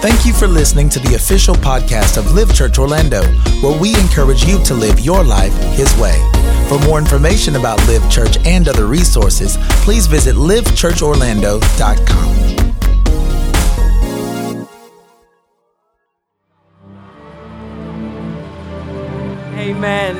Thank 0.00 0.24
you 0.24 0.32
for 0.32 0.46
listening 0.46 0.88
to 0.90 0.98
the 1.00 1.14
official 1.14 1.54
podcast 1.54 2.16
of 2.16 2.32
Live 2.32 2.54
Church 2.54 2.78
Orlando, 2.78 3.22
where 3.60 3.78
we 3.78 3.94
encourage 3.96 4.44
you 4.44 4.62
to 4.64 4.72
live 4.72 4.98
your 5.00 5.22
life 5.22 5.52
His 5.74 5.94
way. 5.98 6.18
For 6.68 6.78
more 6.86 6.98
information 6.98 7.56
about 7.56 7.86
Live 7.86 8.10
Church 8.10 8.38
and 8.46 8.66
other 8.66 8.86
resources, 8.86 9.58
please 9.84 10.06
visit 10.06 10.36
livechurchorlando.com. 10.36 12.30
Amen. 19.58 20.16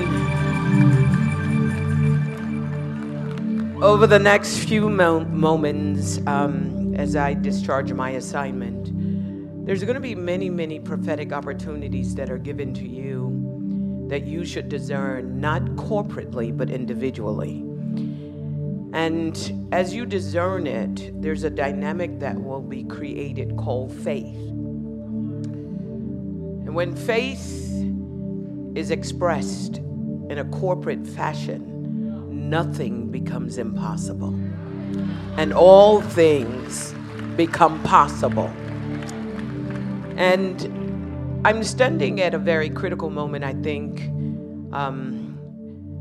Over 3.82 4.06
the 4.06 4.18
next 4.18 4.58
few 4.58 4.90
mo- 4.90 5.20
moments, 5.24 6.20
um, 6.26 6.94
as 6.96 7.16
I 7.16 7.32
discharge 7.32 7.92
my 7.94 8.10
assignment, 8.10 8.90
there's 9.64 9.82
going 9.84 9.94
to 9.94 10.00
be 10.00 10.14
many, 10.14 10.50
many 10.50 10.80
prophetic 10.80 11.32
opportunities 11.32 12.14
that 12.14 12.30
are 12.30 12.38
given 12.38 12.72
to 12.74 12.88
you 12.88 14.06
that 14.08 14.26
you 14.26 14.44
should 14.44 14.68
discern, 14.68 15.40
not 15.40 15.62
corporately, 15.76 16.56
but 16.56 16.68
individually. 16.68 17.64
And 18.92 19.68
as 19.70 19.94
you 19.94 20.04
discern 20.04 20.66
it, 20.66 21.22
there's 21.22 21.44
a 21.44 21.50
dynamic 21.50 22.18
that 22.18 22.42
will 22.42 22.60
be 22.60 22.82
created 22.82 23.56
called 23.56 23.92
faith. 23.92 24.34
And 26.66 26.74
when 26.74 26.96
faith 26.96 27.68
is 28.74 28.90
expressed 28.90 29.76
in 29.76 30.38
a 30.38 30.44
corporate 30.46 31.06
fashion, 31.06 32.50
nothing 32.50 33.10
becomes 33.10 33.58
impossible. 33.58 34.34
And 35.36 35.52
all 35.52 36.00
things 36.00 36.92
become 37.36 37.80
possible. 37.84 38.52
And 40.16 41.46
I'm 41.46 41.64
standing 41.64 42.20
at 42.20 42.34
a 42.34 42.38
very 42.38 42.68
critical 42.68 43.10
moment, 43.10 43.44
I 43.44 43.54
think, 43.54 44.02
um, 44.72 45.38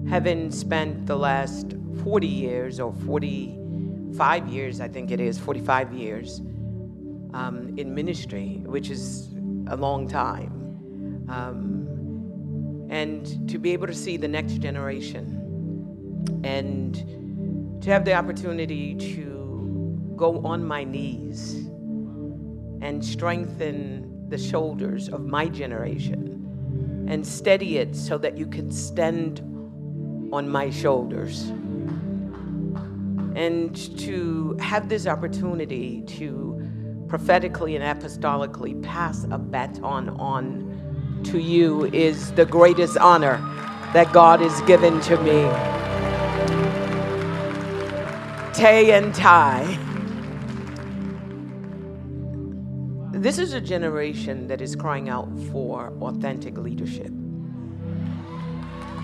having 0.09 0.51
spent 0.51 1.05
the 1.05 1.15
last 1.15 1.75
40 2.03 2.27
years 2.27 2.79
or 2.79 2.93
45 3.05 4.47
years, 4.47 4.81
I 4.81 4.87
think 4.87 5.11
it 5.11 5.19
is, 5.19 5.37
45 5.39 5.93
years 5.93 6.41
um, 7.33 7.73
in 7.77 7.93
ministry, 7.93 8.61
which 8.65 8.89
is 8.89 9.29
a 9.67 9.75
long 9.75 10.07
time. 10.07 11.25
Um, 11.29 12.87
and 12.89 13.49
to 13.49 13.59
be 13.59 13.71
able 13.71 13.87
to 13.87 13.93
see 13.93 14.17
the 14.17 14.27
next 14.27 14.53
generation 14.59 16.41
and 16.43 16.95
to 17.81 17.89
have 17.89 18.03
the 18.03 18.13
opportunity 18.13 18.95
to 18.95 20.13
go 20.15 20.43
on 20.45 20.65
my 20.65 20.83
knees 20.83 21.69
and 22.81 23.03
strengthen 23.03 24.29
the 24.29 24.37
shoulders 24.37 25.09
of 25.09 25.25
my 25.25 25.47
generation 25.47 27.05
and 27.09 27.25
steady 27.25 27.77
it 27.77 27.95
so 27.95 28.17
that 28.17 28.37
you 28.37 28.45
can 28.45 28.71
stand 28.71 29.39
on 30.31 30.47
my 30.47 30.69
shoulders. 30.69 31.49
And 33.35 33.75
to 33.99 34.55
have 34.59 34.89
this 34.89 35.07
opportunity 35.07 36.01
to 36.01 37.05
prophetically 37.07 37.75
and 37.75 37.83
apostolically 37.83 38.81
pass 38.83 39.25
a 39.31 39.37
baton 39.37 40.09
on 40.19 41.21
to 41.23 41.39
you 41.39 41.85
is 41.85 42.31
the 42.33 42.45
greatest 42.45 42.97
honor 42.97 43.37
that 43.93 44.13
God 44.13 44.39
has 44.41 44.61
given 44.61 45.01
to 45.01 45.17
me. 45.23 45.49
Tay 48.53 48.91
and 48.91 49.13
Ty. 49.15 49.88
This 53.19 53.37
is 53.37 53.51
a 53.51 53.59
generation 53.59 54.47
that 54.47 54.61
is 54.61 54.77
crying 54.77 55.09
out 55.09 55.27
for 55.51 55.91
authentic 55.99 56.57
leadership. 56.57 57.11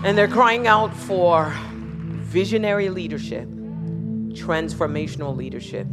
And 0.04 0.16
they're 0.16 0.26
crying 0.26 0.66
out 0.66 0.96
for 0.96 1.54
visionary 2.22 2.88
leadership, 2.88 3.46
transformational 4.32 5.36
leadership, 5.36 5.86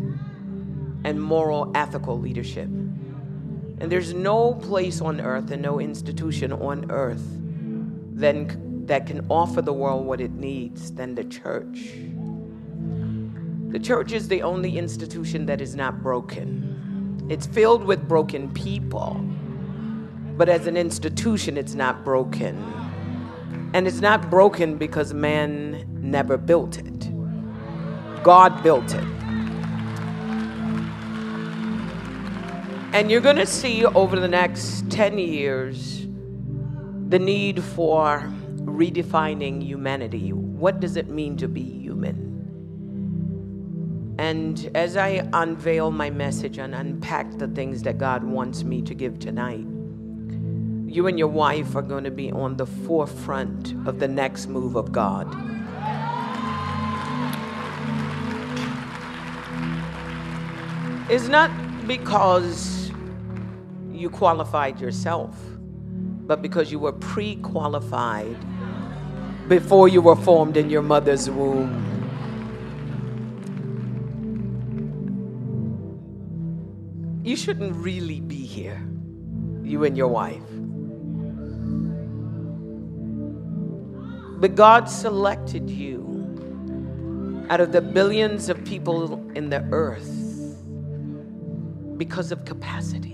and 1.04 1.22
moral, 1.22 1.70
ethical 1.76 2.18
leadership. 2.18 2.70
And 2.70 3.92
there's 3.92 4.14
no 4.14 4.54
place 4.54 5.02
on 5.02 5.20
earth 5.20 5.52
and 5.52 5.62
no 5.62 5.82
institution 5.82 6.54
on 6.54 6.90
earth 6.92 7.26
then, 8.14 8.86
that 8.86 9.06
can 9.06 9.28
offer 9.30 9.62
the 9.62 9.74
world 9.74 10.06
what 10.06 10.22
it 10.22 10.32
needs 10.32 10.94
than 10.94 11.14
the 11.14 11.26
church. 11.26 11.92
The 13.68 13.80
church 13.80 14.14
is 14.14 14.30
the 14.30 14.44
only 14.44 14.78
institution 14.78 15.46
that 15.48 15.60
is 15.60 15.76
not 15.76 16.02
broken. 16.02 16.73
It's 17.30 17.46
filled 17.48 17.86
with 17.86 18.08
broken 18.08 18.52
people, 18.54 19.14
but 20.38 20.50
as 20.50 20.68
an 20.68 20.76
institution, 20.76 21.58
it's 21.58 21.74
not 21.74 22.04
broken. 22.04 22.58
And 23.74 23.88
it's 23.88 24.02
not 24.02 24.30
broken 24.30 24.78
because 24.78 25.14
man 25.14 25.86
never 26.02 26.38
built 26.38 26.78
it, 26.78 27.10
God 28.24 28.62
built 28.62 28.94
it. 28.94 29.04
And 32.94 33.10
you're 33.10 33.22
going 33.22 33.38
to 33.38 33.48
see 33.48 33.86
over 33.86 34.20
the 34.20 34.28
next 34.28 34.92
10 34.92 35.18
years 35.18 36.06
the 37.10 37.18
need 37.18 37.64
for 37.64 38.32
redefining 38.58 39.64
humanity. 39.64 40.32
What 40.32 40.80
does 40.80 40.96
it 40.96 41.10
mean 41.10 41.36
to 41.38 41.48
be? 41.48 41.83
And 44.24 44.72
as 44.74 44.96
I 44.96 45.28
unveil 45.34 45.92
my 45.92 46.10
message 46.10 46.58
and 46.58 46.74
unpack 46.74 47.40
the 47.40 47.48
things 47.50 47.84
that 47.84 47.98
God 47.98 48.24
wants 48.24 48.64
me 48.64 48.82
to 48.84 48.94
give 48.96 49.20
tonight, 49.20 49.66
you 50.88 51.08
and 51.08 51.20
your 51.20 51.28
wife 51.28 51.76
are 51.76 51.82
going 51.82 52.06
to 52.06 52.10
be 52.10 52.32
on 52.32 52.56
the 52.56 52.66
forefront 52.66 53.74
of 53.86 54.00
the 54.00 54.08
next 54.08 54.48
move 54.48 54.78
of 54.78 54.94
God. 54.94 55.28
It's 61.12 61.28
not 61.28 61.52
because 61.86 62.94
you 63.92 64.10
qualified 64.10 64.80
yourself, 64.80 65.36
but 66.26 66.42
because 66.42 66.72
you 66.72 66.80
were 66.80 66.94
pre 66.94 67.36
qualified 67.36 68.38
before 69.50 69.90
you 69.90 70.02
were 70.02 70.16
formed 70.16 70.56
in 70.56 70.70
your 70.70 70.82
mother's 70.82 71.30
womb. 71.30 71.93
You 77.24 77.36
shouldn't 77.36 77.76
really 77.76 78.20
be 78.20 78.46
here, 78.46 78.82
you 79.64 79.84
and 79.84 79.98
your 79.98 80.10
wife. 80.10 80.44
But 84.40 84.56
God 84.56 84.90
selected 84.90 85.70
you 85.70 86.02
out 87.50 87.62
of 87.62 87.72
the 87.72 87.82
billions 87.82 88.50
of 88.50 88.64
people 88.66 89.26
in 89.36 89.50
the 89.50 89.62
earth 89.72 90.10
because 91.98 92.32
of 92.32 92.44
capacity 92.46 93.14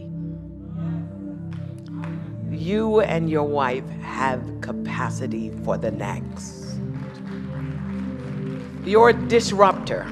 you 2.59 2.99
and 3.01 3.29
your 3.29 3.43
wife 3.43 3.87
have 4.01 4.43
capacity 4.61 5.49
for 5.63 5.77
the 5.77 5.91
next. 5.91 6.77
You're 8.85 9.09
a 9.09 9.13
disruptor. 9.13 10.05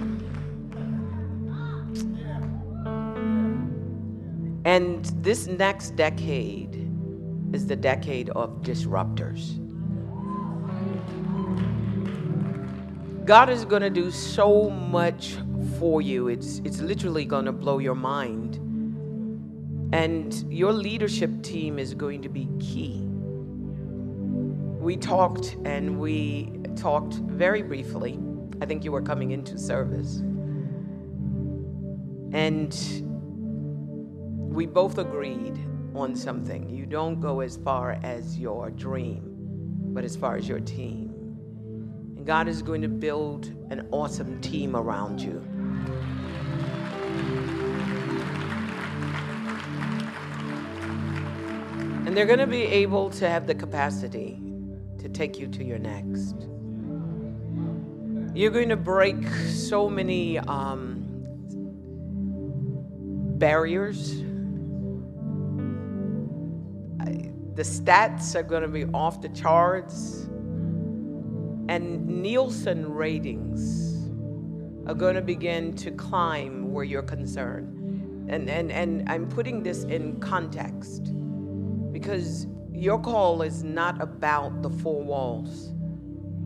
And 4.68 5.06
this 5.24 5.48
next 5.48 5.96
decade 5.96 6.76
is 7.54 7.68
the 7.68 7.76
decade 7.78 8.30
of 8.32 8.64
disruptors. 8.64 9.64
God 13.24 13.50
is 13.50 13.64
going 13.64 13.82
to 13.82 13.90
do 13.90 14.12
so 14.12 14.70
much 14.70 15.38
for 15.80 16.02
you. 16.02 16.28
It's, 16.28 16.60
it's 16.66 16.82
literally 16.82 17.24
going 17.24 17.46
to 17.46 17.54
blow 17.54 17.80
your 17.80 17.96
mind. 17.96 18.56
And 19.94 20.34
your 20.52 20.74
leadership 20.74 21.44
team 21.44 21.80
is 21.80 21.94
going 21.94 22.22
to 22.24 22.30
be 22.30 22.50
key. 22.60 23.00
We 24.82 24.98
talked 24.98 25.56
and 25.64 25.98
we 25.98 26.52
talked 26.76 27.14
very 27.14 27.62
briefly. 27.62 28.20
I 28.62 28.66
think 28.66 28.84
you 28.84 28.92
were 28.92 29.02
coming 29.02 29.32
into 29.32 29.58
service. 29.58 30.18
And 32.34 33.07
we 34.58 34.66
both 34.66 34.98
agreed 34.98 35.56
on 35.94 36.16
something. 36.16 36.68
You 36.68 36.88
don't 36.88 37.22
go 37.22 37.42
as 37.42 37.58
far 37.58 38.00
as 38.02 38.40
your 38.40 38.72
dream, 38.72 39.22
but 39.94 40.04
as 40.04 40.16
far 40.16 40.36
as 40.36 40.50
your 40.50 40.60
team. 40.60 41.14
And 42.18 42.26
God 42.26 42.48
is 42.48 42.64
going 42.64 42.82
to 42.82 42.88
build 42.88 43.54
an 43.70 43.88
awesome 43.92 44.42
team 44.42 44.76
around 44.76 45.22
you. 45.22 45.44
And 52.08 52.18
they're 52.18 52.26
going 52.26 52.40
to 52.40 52.48
be 52.48 52.64
able 52.64 53.12
to 53.12 53.30
have 53.30 53.46
the 53.46 53.54
capacity 53.54 54.42
to 54.98 55.08
take 55.08 55.38
you 55.38 55.46
to 55.50 55.64
your 55.64 55.78
next. 55.78 56.48
You're 58.36 58.50
going 58.50 58.70
to 58.70 58.76
break 58.76 59.24
so 59.28 59.88
many 59.88 60.40
um, 60.40 61.04
barriers 63.38 64.24
The 67.58 67.64
stats 67.64 68.36
are 68.36 68.44
going 68.44 68.62
to 68.62 68.68
be 68.68 68.86
off 68.94 69.20
the 69.20 69.30
charts. 69.30 70.30
And 71.70 72.22
Nielsen 72.22 72.94
ratings 72.94 74.12
are 74.88 74.94
going 74.94 75.16
to 75.16 75.24
begin 75.24 75.74
to 75.78 75.90
climb 75.90 76.72
where 76.72 76.84
you're 76.84 77.02
concerned. 77.02 78.30
And, 78.30 78.48
and, 78.48 78.72
and 78.72 79.10
I'm 79.10 79.28
putting 79.28 79.64
this 79.64 79.86
in 79.86 80.20
context 80.20 81.12
because 81.92 82.46
your 82.72 83.00
call 83.00 83.42
is 83.42 83.64
not 83.64 84.00
about 84.04 84.62
the 84.62 84.70
four 84.70 85.02
walls, 85.02 85.74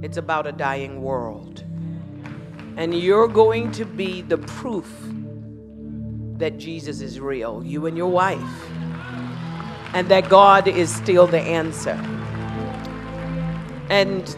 it's 0.01 0.15
about 0.15 0.47
a 0.47 0.53
dying 0.53 1.01
world. 1.01 1.65
And 2.77 2.97
you're 2.97 3.27
going 3.27 3.73
to 3.73 3.83
be 3.83 4.21
the 4.21 4.37
proof 4.37 4.89
that 6.37 6.57
Jesus 6.57 7.01
is 7.01 7.19
real, 7.19 7.61
you 7.65 7.85
and 7.85 7.97
your 7.97 8.09
wife, 8.09 8.69
and 9.93 10.07
that 10.09 10.29
God 10.29 10.67
is 10.67 10.93
still 10.93 11.27
the 11.27 11.39
answer. 11.39 11.99
And 13.89 14.35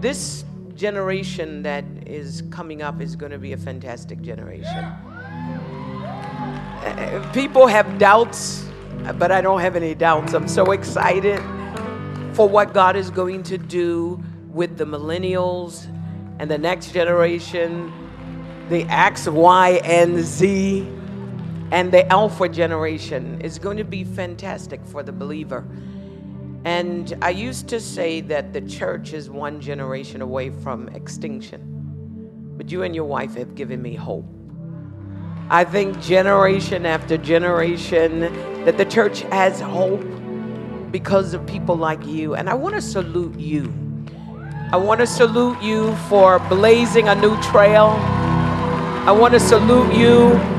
this 0.00 0.44
generation 0.74 1.62
that 1.62 1.84
is 2.06 2.42
coming 2.50 2.82
up 2.82 3.00
is 3.00 3.16
going 3.16 3.32
to 3.32 3.38
be 3.38 3.52
a 3.52 3.56
fantastic 3.56 4.20
generation. 4.22 4.84
Uh, 6.84 7.30
people 7.34 7.66
have 7.66 7.98
doubts, 7.98 8.64
but 9.18 9.32
I 9.32 9.40
don't 9.40 9.60
have 9.60 9.76
any 9.76 9.94
doubts. 9.94 10.32
I'm 10.34 10.48
so 10.48 10.72
excited 10.72 11.42
for 12.32 12.48
what 12.48 12.72
God 12.72 12.96
is 12.96 13.10
going 13.10 13.42
to 13.44 13.58
do 13.58 14.22
with 14.48 14.78
the 14.78 14.84
millennials 14.84 15.86
and 16.38 16.50
the 16.50 16.58
next 16.58 16.92
generation, 16.92 17.92
the 18.68 18.82
X, 18.84 19.26
Y, 19.26 19.80
and 19.84 20.18
Z, 20.18 20.86
and 21.72 21.90
the 21.92 22.06
Alpha 22.12 22.48
generation 22.48 23.40
is 23.40 23.58
going 23.58 23.76
to 23.76 23.84
be 23.84 24.04
fantastic 24.04 24.84
for 24.86 25.02
the 25.02 25.12
believer. 25.12 25.66
And 26.64 27.16
I 27.22 27.30
used 27.30 27.68
to 27.68 27.80
say 27.80 28.20
that 28.22 28.52
the 28.52 28.60
church 28.60 29.12
is 29.12 29.30
one 29.30 29.60
generation 29.60 30.20
away 30.20 30.50
from 30.50 30.88
extinction. 30.90 32.54
But 32.56 32.70
you 32.70 32.82
and 32.82 32.94
your 32.94 33.04
wife 33.04 33.34
have 33.34 33.54
given 33.54 33.82
me 33.82 33.94
hope. 33.94 34.26
I 35.48 35.64
think 35.64 36.00
generation 36.00 36.86
after 36.86 37.16
generation 37.16 38.20
that 38.64 38.78
the 38.78 38.84
church 38.84 39.20
has 39.22 39.60
hope 39.60 40.04
because 40.90 41.34
of 41.34 41.46
people 41.46 41.76
like 41.76 42.04
you. 42.06 42.34
And 42.34 42.48
I 42.48 42.54
want 42.54 42.74
to 42.74 42.82
salute 42.82 43.38
you. 43.38 43.72
I 44.72 44.76
want 44.76 45.00
to 45.00 45.06
salute 45.06 45.62
you 45.62 45.94
for 46.08 46.40
blazing 46.48 47.08
a 47.08 47.14
new 47.14 47.40
trail. 47.42 47.90
I 49.06 49.12
want 49.12 49.34
to 49.34 49.40
salute 49.40 49.94
you 49.94 50.55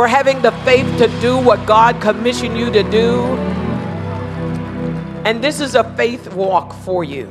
for 0.00 0.08
having 0.08 0.40
the 0.40 0.50
faith 0.64 0.86
to 0.96 1.08
do 1.20 1.36
what 1.36 1.66
God 1.66 2.00
commissioned 2.00 2.56
you 2.56 2.70
to 2.72 2.82
do. 2.84 3.22
And 5.26 5.44
this 5.44 5.60
is 5.60 5.74
a 5.74 5.84
faith 5.94 6.32
walk 6.32 6.72
for 6.72 7.04
you. 7.04 7.30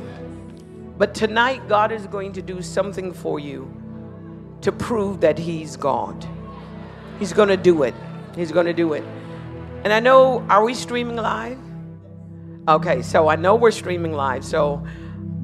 But 0.96 1.12
tonight, 1.12 1.68
God 1.68 1.90
is 1.90 2.06
going 2.06 2.32
to 2.34 2.40
do 2.40 2.62
something 2.62 3.12
for 3.12 3.40
you 3.40 3.68
to 4.60 4.70
prove 4.70 5.20
that 5.20 5.36
He's 5.36 5.76
God. 5.76 6.24
He's 7.18 7.32
going 7.32 7.48
to 7.48 7.56
do 7.56 7.82
it. 7.82 7.92
He's 8.36 8.52
going 8.52 8.66
to 8.66 8.72
do 8.72 8.92
it. 8.92 9.02
And 9.82 9.92
I 9.92 9.98
know, 9.98 10.46
are 10.48 10.62
we 10.62 10.74
streaming 10.74 11.16
live? 11.16 11.58
Okay, 12.68 13.02
so 13.02 13.26
I 13.26 13.34
know 13.34 13.56
we're 13.56 13.72
streaming 13.72 14.12
live. 14.12 14.44
So 14.44 14.86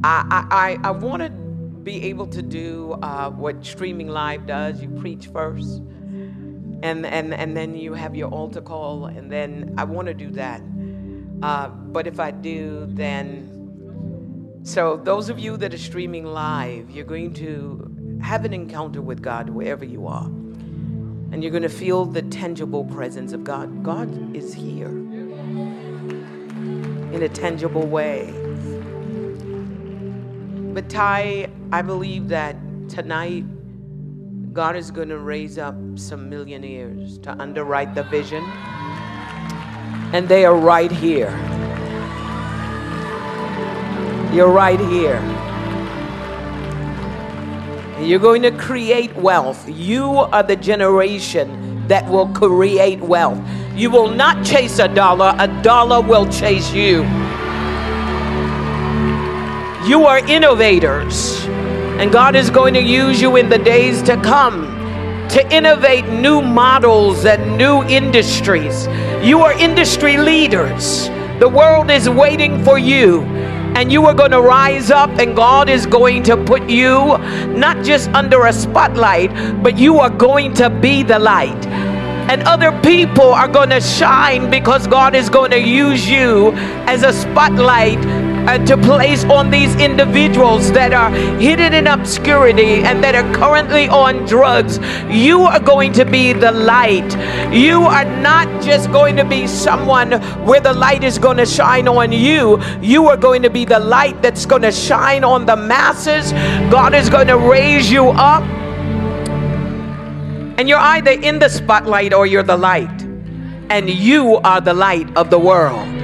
I, 0.05 0.46
I, 0.52 0.88
I 0.88 0.93
want 0.93 1.25
to 1.25 1.31
be 1.31 2.05
able 2.05 2.28
to 2.28 2.40
do 2.40 2.93
uh, 3.02 3.31
what 3.31 3.67
streaming 3.67 4.11
live 4.11 4.46
does. 4.46 4.81
You 4.81 4.90
preach 4.90 5.26
first, 5.26 5.82
and, 6.82 7.06
and, 7.06 7.32
and 7.34 7.56
then 7.56 7.75
you 7.75 7.94
have 7.94 8.14
your 8.14 8.28
altar 8.28 8.61
call, 8.61 9.06
and 9.06 9.31
then 9.31 9.75
I 9.78 9.84
want 9.84 10.08
to 10.08 10.14
do 10.14 10.31
that. 10.32 10.61
Uh, 11.43 11.69
but 11.69 12.06
if 12.06 12.20
I 12.20 12.31
do, 12.31 12.87
then. 12.90 13.52
So, 14.62 14.96
those 14.96 15.28
of 15.28 15.38
you 15.38 15.56
that 15.58 15.73
are 15.73 15.78
streaming 15.78 16.25
live, 16.25 16.90
you're 16.90 17.05
going 17.05 17.32
to 17.34 18.19
have 18.23 18.44
an 18.44 18.52
encounter 18.52 19.00
with 19.00 19.23
God 19.23 19.50
wherever 19.50 19.84
you 19.84 20.06
are. 20.06 20.26
And 20.26 21.43
you're 21.43 21.52
going 21.52 21.62
to 21.62 21.69
feel 21.69 22.05
the 22.05 22.23
tangible 22.23 22.84
presence 22.84 23.32
of 23.32 23.44
God. 23.44 23.82
God 23.82 24.34
is 24.34 24.55
here 24.55 24.88
in 27.17 27.23
a 27.23 27.28
tangible 27.28 27.87
way. 27.87 28.32
But 30.75 30.88
Ty, 30.88 31.49
I 31.73 31.82
believe 31.82 32.28
that 32.28 32.56
tonight 32.88 33.44
God 34.56 34.75
is 34.75 34.91
going 34.91 35.11
to 35.11 35.19
raise 35.19 35.58
up 35.58 35.75
some 35.97 36.31
millionaires 36.31 37.19
to 37.19 37.31
underwrite 37.32 37.94
the 37.94 38.05
vision. 38.05 38.43
And 40.14 40.26
they 40.26 40.47
are 40.47 40.56
right 40.56 40.91
here. 40.91 41.29
You're 44.32 44.50
right 44.50 44.81
here. 44.81 45.20
You're 48.00 48.19
going 48.19 48.41
to 48.44 48.50
create 48.50 49.14
wealth. 49.17 49.69
You 49.69 50.05
are 50.06 50.43
the 50.43 50.56
generation 50.56 51.87
that 51.88 52.09
will 52.09 52.29
create 52.29 53.00
wealth. 53.00 53.38
You 53.75 53.91
will 53.91 54.09
not 54.09 54.43
chase 54.43 54.79
a 54.79 54.88
dollar, 54.88 55.35
a 55.38 55.49
dollar 55.62 56.00
will 56.00 56.32
chase 56.32 56.73
you. 56.73 57.02
You 59.87 60.06
are 60.06 60.19
innovators, 60.26 61.36
and 61.98 62.12
God 62.12 62.37
is 62.37 62.50
going 62.50 62.75
to 62.75 62.82
use 62.82 63.20
you 63.20 63.37
in 63.37 63.48
the 63.48 63.58
days 63.58 64.02
to 64.02 64.16
come 64.20 64.66
to 65.31 65.54
innovate 65.54 66.06
new 66.06 66.43
models 66.43 67.25
and 67.25 67.56
new 67.56 67.82
industries. 67.84 68.87
You 69.22 69.40
are 69.40 69.52
industry 69.52 70.16
leaders. 70.19 71.08
The 71.40 71.48
world 71.48 71.90
is 71.90 72.08
waiting 72.08 72.62
for 72.64 72.78
you. 72.78 73.22
And 73.76 73.90
you 73.90 74.06
are 74.06 74.14
going 74.14 74.31
to 74.31 74.40
rise 74.40 74.90
up, 74.90 75.10
and 75.19 75.37
God 75.37 75.69
is 75.69 75.84
going 75.84 76.22
to 76.25 76.37
put 76.37 76.69
you 76.69 77.19
not 77.48 77.84
just 77.84 78.08
under 78.10 78.46
a 78.46 78.52
spotlight, 78.52 79.62
but 79.62 79.76
you 79.76 79.99
are 79.99 80.08
going 80.08 80.54
to 80.54 80.70
be 80.70 81.02
the 81.02 81.19
light. 81.19 81.66
And 82.28 82.42
other 82.42 82.72
people 82.81 83.32
are 83.32 83.49
going 83.49 83.70
to 83.70 83.81
shine 83.81 84.50
because 84.50 84.87
God 84.87 85.14
is 85.14 85.28
going 85.28 85.50
to 85.50 85.60
use 85.60 86.08
you 86.08 86.52
as 86.87 87.02
a 87.02 87.12
spotlight 87.12 87.99
uh, 88.46 88.64
to 88.64 88.76
place 88.76 89.25
on 89.25 89.50
these 89.50 89.75
individuals 89.76 90.70
that 90.72 90.93
are 90.93 91.10
hidden 91.38 91.75
in 91.75 91.87
obscurity 91.87 92.82
and 92.84 93.02
that 93.02 93.14
are 93.14 93.34
currently 93.34 93.88
on 93.88 94.25
drugs. 94.26 94.78
You 95.08 95.43
are 95.43 95.60
going 95.60 95.93
to 95.94 96.04
be 96.04 96.32
the 96.32 96.52
light. 96.52 97.10
You 97.52 97.82
are 97.82 98.04
not 98.04 98.62
just 98.62 98.90
going 98.92 99.16
to 99.16 99.25
be 99.25 99.47
someone 99.47 100.12
where 100.44 100.61
the 100.61 100.73
light 100.73 101.02
is 101.04 101.18
going 101.18 101.38
to 101.38 101.47
shine 101.47 101.88
on 101.88 102.12
you. 102.12 102.62
You 102.80 103.09
are 103.09 103.16
going 103.16 103.42
to 103.42 103.50
be 103.50 103.64
the 103.64 103.80
light 103.80 104.23
that's 104.23 104.47
going 104.47 104.62
to 104.62 104.73
shine 104.73 105.25
on 105.25 105.47
the 105.47 105.56
masses. 105.56 106.32
God 106.71 106.94
is 106.94 107.11
going 107.11 107.28
to 107.28 107.38
raise 107.38 107.90
you 107.90 108.09
up. 108.11 108.42
And 110.59 110.68
you're 110.68 110.78
either 110.78 111.11
in 111.11 111.38
the 111.38 111.49
spotlight 111.49 112.14
or 112.14 112.26
you're 112.26 112.42
the 112.42 112.56
light. 112.56 113.02
And 113.68 113.90
you 113.90 114.37
are 114.37 114.61
the 114.61 114.73
light 114.73 115.14
of 115.16 115.28
the 115.30 115.38
world. 115.38 115.96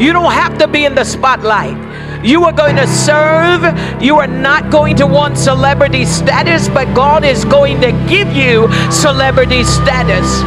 You 0.00 0.14
don't 0.14 0.32
have 0.32 0.56
to 0.58 0.66
be 0.66 0.86
in 0.86 0.94
the 0.94 1.04
spotlight. 1.04 1.76
You 2.24 2.44
are 2.44 2.52
going 2.52 2.76
to 2.76 2.86
serve. 2.86 3.62
You 4.02 4.16
are 4.16 4.26
not 4.26 4.70
going 4.70 4.96
to 4.96 5.06
want 5.06 5.36
celebrity 5.36 6.06
status, 6.06 6.68
but 6.68 6.94
God 6.94 7.22
is 7.24 7.44
going 7.44 7.80
to 7.82 7.92
give 8.08 8.32
you 8.34 8.70
celebrity 8.90 9.62
status. 9.62 10.40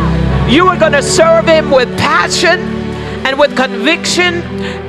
You 0.52 0.68
are 0.68 0.78
going 0.78 0.92
to 0.94 1.04
serve 1.04 1.46
Him 1.46 1.70
with 1.70 1.88
passion 1.98 2.60
and 3.26 3.40
with 3.40 3.56
conviction 3.56 4.42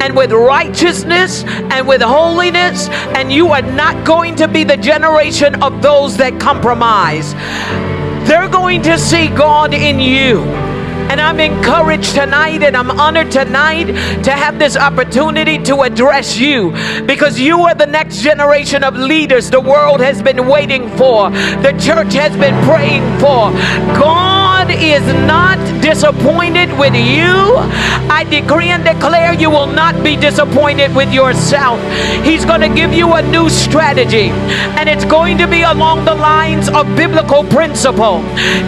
and 0.03 0.17
with 0.17 0.33
righteousness 0.33 1.45
and 1.45 1.87
with 1.87 2.03
holiness, 2.03 2.89
and 2.89 3.33
you 3.33 3.49
are 3.49 3.63
not 3.63 4.07
going 4.07 4.35
to 4.37 4.49
be 4.49 4.65
the 4.65 4.77
generation 4.77 5.63
of 5.63 5.83
those 5.83 6.17
that 6.17 6.41
compromise. 6.41 7.35
They're 8.27 8.49
going 8.49 8.83
to 8.83 8.99
see 8.99 9.29
God 9.29 9.75
in 9.75 10.01
you. 10.01 10.64
And 11.11 11.21
I'm 11.21 11.41
encouraged 11.41 12.15
tonight 12.15 12.63
and 12.63 12.77
I'm 12.77 12.91
honored 12.91 13.31
tonight 13.31 13.87
to 14.25 14.31
have 14.31 14.59
this 14.59 14.77
opportunity 14.77 15.59
to 15.65 15.83
address 15.83 16.39
you 16.39 16.73
because 17.07 17.39
you 17.39 17.61
are 17.63 17.75
the 17.75 17.87
next 17.87 18.23
generation 18.23 18.85
of 18.85 18.97
leaders 18.97 19.51
the 19.51 19.61
world 19.61 20.01
has 20.01 20.23
been 20.23 20.49
waiting 20.49 20.89
for, 20.97 21.31
the 21.31 21.75
church 21.81 22.15
has 22.15 22.37
been 22.37 22.57
praying 22.65 23.03
for. 23.21 23.53
God 23.99 24.44
is 24.71 25.05
not 25.27 25.59
disappointed 25.83 26.71
with 26.79 26.95
you. 26.95 27.57
I 28.09 28.25
decree 28.29 28.71
and 28.71 28.85
declare 28.85 29.35
you 29.35 29.51
will 29.51 29.67
not 29.67 30.03
be 30.03 30.17
disappointed 30.17 30.95
with 30.95 31.13
yourself. 31.13 31.81
He's 32.25 32.45
going 32.45 32.61
to 32.61 32.69
give 32.69 32.93
you 32.93 33.13
a 33.15 33.23
new 33.23 33.49
strategy, 33.49 34.31
and 34.79 34.89
it's 34.89 35.05
going 35.05 35.39
to 35.39 35.47
be 35.47 35.63
along 35.63 36.05
the 36.05 36.15
lines 36.15 36.69
of 36.69 36.87
biblical 36.97 37.45
principle. 37.45 38.21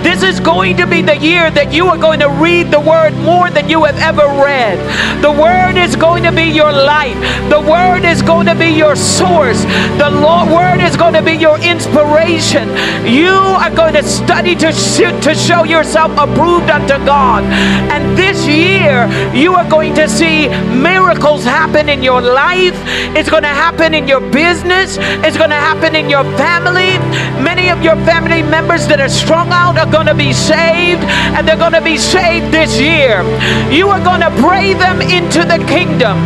This 0.03 0.23
is 0.23 0.41
going 0.41 0.77
to 0.77 0.87
be 0.87 1.03
the 1.03 1.17
year 1.17 1.51
that 1.51 1.73
you 1.73 1.87
are 1.87 1.99
going 1.99 2.21
to 2.21 2.29
read 2.29 2.71
the 2.71 2.81
word 2.81 3.15
more 3.19 3.51
than 3.51 3.69
you 3.69 3.85
have 3.85 3.99
ever 3.99 4.27
read. 4.43 4.77
The 5.23 5.33
word 5.33 5.77
is 5.77 5.97
going 5.97 6.23
to 6.25 6.33
be 6.33 6.45
your 6.45 6.73
light, 6.73 7.17
the 7.49 7.61
word 7.61 8.05
is 8.05 8.23
going 8.23 8.47
to 8.47 8.55
be 8.55 8.69
your 8.69 8.97
source, 8.97 9.63
the 9.97 10.11
Lord, 10.11 10.51
word 10.51 10.81
is 10.81 10.97
going 10.97 11.15
to 11.15 11.23
be 11.23 11.33
your 11.33 11.59
inspiration. 11.61 12.69
You 13.07 13.33
are 13.33 13.75
going 13.75 13.95
to 13.95 14.03
study 14.03 14.55
to, 14.57 14.71
to 14.73 15.35
show 15.35 15.65
yourself 15.65 15.86
yourself 15.87 16.11
approved 16.19 16.69
unto 16.69 16.99
God. 17.07 17.45
And 17.95 18.19
this 18.19 18.45
year, 18.45 19.07
you 19.33 19.55
are 19.55 19.69
going 19.71 19.95
to 19.95 20.09
see 20.09 20.49
miracles 20.75 21.45
happen 21.45 21.89
in 21.89 22.03
your 22.03 22.21
life. 22.21 22.75
It's 23.15 23.31
going 23.31 23.45
to 23.45 23.55
happen 23.55 23.95
in 23.95 24.09
your 24.09 24.21
business. 24.21 24.99
It's 25.23 25.39
going 25.39 25.51
to 25.51 25.63
happen 25.71 25.95
in 25.95 26.11
your 26.11 26.25
family. 26.35 26.99
Many 27.41 27.71
of 27.71 27.83
your 27.83 27.95
family 28.03 28.43
members 28.43 28.89
that 28.89 28.99
are 28.99 29.09
strung 29.09 29.51
out 29.53 29.79
are 29.79 29.91
going 29.91 30.09
to 30.09 30.15
be 30.15 30.33
saved, 30.33 31.03
and 31.39 31.47
they're 31.47 31.57
going 31.57 31.79
to 31.79 31.85
be 31.85 31.97
saved 31.97 32.51
this 32.53 32.81
year. 32.81 33.23
You 33.71 33.87
are 33.89 34.03
going 34.03 34.27
to 34.27 34.33
pray 34.43 34.75
them 34.75 35.01
into 35.01 35.47
the 35.47 35.63
kingdom. 35.71 36.19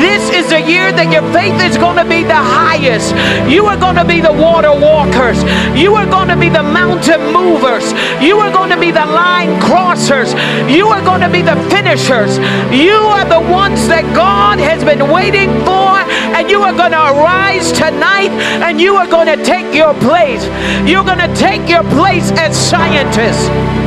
This 0.00 0.24
is 0.32 0.52
a 0.52 0.60
year 0.64 0.90
that 0.92 1.12
your 1.12 1.26
faith 1.36 1.60
is 1.60 1.76
going 1.76 2.00
to 2.00 2.08
be 2.08 2.24
the 2.24 2.40
highest. 2.40 3.12
You 3.44 3.66
are 3.66 3.76
going 3.76 3.96
to 3.96 4.06
be 4.06 4.22
the 4.22 4.32
water 4.32 4.72
walkers. 4.72 5.44
You 5.76 5.94
are 6.00 6.08
going 6.08 6.28
to 6.28 6.36
be 6.36 6.48
the 6.48 6.62
mountain 6.64 7.20
movers. 7.28 7.92
You 8.24 8.40
are 8.40 8.50
going 8.50 8.70
to 8.70 8.80
be 8.80 8.90
the 9.06 9.12
line 9.12 9.60
crossers. 9.60 10.30
You 10.70 10.88
are 10.88 11.02
going 11.02 11.20
to 11.20 11.30
be 11.30 11.42
the 11.42 11.56
finishers. 11.70 12.38
You 12.70 12.94
are 13.14 13.24
the 13.24 13.40
ones 13.50 13.88
that 13.88 14.04
God 14.14 14.58
has 14.58 14.84
been 14.84 15.10
waiting 15.10 15.50
for, 15.66 15.92
and 16.36 16.50
you 16.50 16.62
are 16.62 16.72
going 16.72 16.92
to 16.92 17.02
arise 17.02 17.72
tonight 17.72 18.30
and 18.62 18.80
you 18.80 18.96
are 18.96 19.06
going 19.06 19.26
to 19.26 19.42
take 19.44 19.74
your 19.74 19.94
place. 19.94 20.44
You're 20.88 21.04
going 21.04 21.18
to 21.18 21.34
take 21.34 21.68
your 21.68 21.82
place 21.84 22.30
as 22.32 22.56
scientists. 22.56 23.81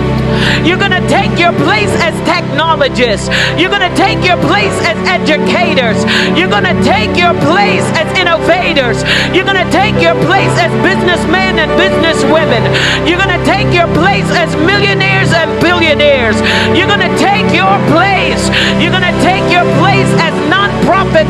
You're 0.65 0.81
going 0.81 0.95
to 0.95 1.05
take 1.07 1.37
your 1.39 1.53
place 1.65 1.91
as 2.01 2.13
technologists. 2.25 3.29
You're 3.57 3.69
going 3.69 3.85
to 3.85 3.95
take 3.95 4.23
your 4.25 4.37
place 4.41 4.75
as 4.85 4.97
educators. 5.07 5.99
You're 6.37 6.51
going 6.51 6.67
to 6.67 6.77
take 6.83 7.15
your 7.17 7.33
place 7.45 7.85
as 7.99 8.07
innovators. 8.17 9.03
You're 9.33 9.45
going 9.45 9.61
to 9.61 9.71
take 9.71 10.01
your 10.01 10.15
place 10.25 10.53
as 10.57 10.71
businessmen 10.81 11.59
and 11.59 11.71
businesswomen. 11.77 12.63
You're 13.07 13.21
going 13.21 13.33
to 13.33 13.43
take 13.45 13.73
your 13.73 13.87
place 13.93 14.27
as 14.35 14.55
millionaires 14.55 15.31
and 15.33 15.49
billionaires. 15.61 16.37
You're 16.75 16.89
going 16.89 17.05
to 17.05 17.15
take 17.17 17.47
your 17.53 17.75
place. 17.93 18.49
You're 18.81 18.93
going 18.93 19.07
to 19.07 19.17
take 19.21 19.45
your 19.51 19.65
place 19.81 20.09
as 20.21 20.33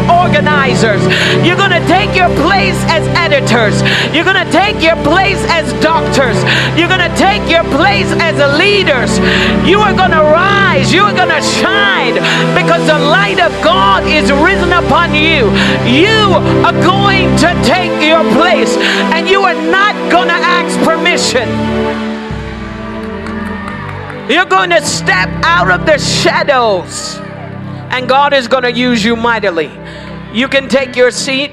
organizers. 0.09 1.01
You're 1.45 1.57
going 1.57 1.75
to 1.75 1.85
take 1.87 2.15
your 2.15 2.29
place 2.41 2.77
as 2.87 3.03
editors. 3.17 3.81
You're 4.13 4.25
going 4.25 4.39
to 4.39 4.51
take 4.51 4.81
your 4.81 4.95
place 5.03 5.41
as 5.49 5.71
doctors. 5.81 6.37
You're 6.77 6.87
going 6.87 7.03
to 7.03 7.15
take 7.17 7.43
your 7.49 7.63
place 7.75 8.09
as 8.19 8.35
leaders. 8.59 9.17
You 9.67 9.79
are 9.79 9.93
going 9.93 10.11
to 10.11 10.23
rise. 10.23 10.93
You 10.93 11.03
are 11.03 11.13
going 11.13 11.33
to 11.33 11.41
shine 11.41 12.15
because 12.55 12.85
the 12.87 12.99
light 12.99 13.39
of 13.39 13.51
God 13.63 14.03
is 14.05 14.31
risen 14.31 14.71
upon 14.71 15.13
you. 15.15 15.49
You 15.89 16.37
are 16.65 16.77
going 16.83 17.35
to 17.43 17.49
take 17.63 17.93
your 18.03 18.23
place 18.33 18.75
and 19.13 19.27
you 19.27 19.41
are 19.41 19.59
not 19.71 19.95
going 20.11 20.27
to 20.27 20.39
ask 20.39 20.73
permission. 20.83 21.47
You're 24.29 24.45
going 24.45 24.71
to 24.71 24.81
step 24.83 25.29
out 25.43 25.69
of 25.69 25.85
the 25.85 25.99
shadows 25.99 27.19
and 27.95 28.09
God 28.09 28.33
is 28.33 28.49
going 28.49 28.63
to 28.63 28.71
use 28.73 29.05
you 29.05 29.15
mightily. 29.15 29.71
You 30.33 30.49
can 30.49 30.67
take 30.67 30.97
your 30.97 31.11
seat. 31.11 31.51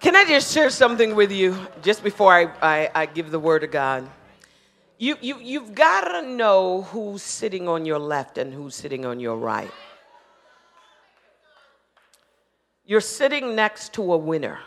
Can 0.00 0.14
I 0.14 0.26
just 0.28 0.52
share 0.52 0.68
something 0.68 1.14
with 1.14 1.32
you 1.32 1.56
just 1.80 2.04
before 2.04 2.34
I, 2.34 2.50
I, 2.60 2.90
I 2.94 3.06
give 3.06 3.30
the 3.30 3.38
word 3.38 3.64
of 3.64 3.70
God? 3.70 4.06
You, 4.98 5.16
you, 5.22 5.38
you've 5.38 5.74
got 5.74 6.02
to 6.08 6.28
know 6.28 6.82
who's 6.82 7.22
sitting 7.22 7.68
on 7.68 7.86
your 7.86 7.98
left 7.98 8.36
and 8.36 8.52
who's 8.52 8.74
sitting 8.74 9.06
on 9.06 9.18
your 9.18 9.38
right. 9.38 9.70
You're 12.84 13.00
sitting 13.00 13.54
next 13.54 13.92
to 13.94 14.12
a 14.12 14.16
winner. 14.16 14.58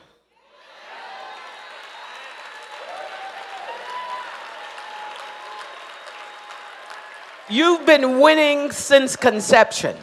You've 7.49 7.85
been 7.85 8.21
winning 8.21 8.71
since 8.71 9.17
conception. 9.17 9.97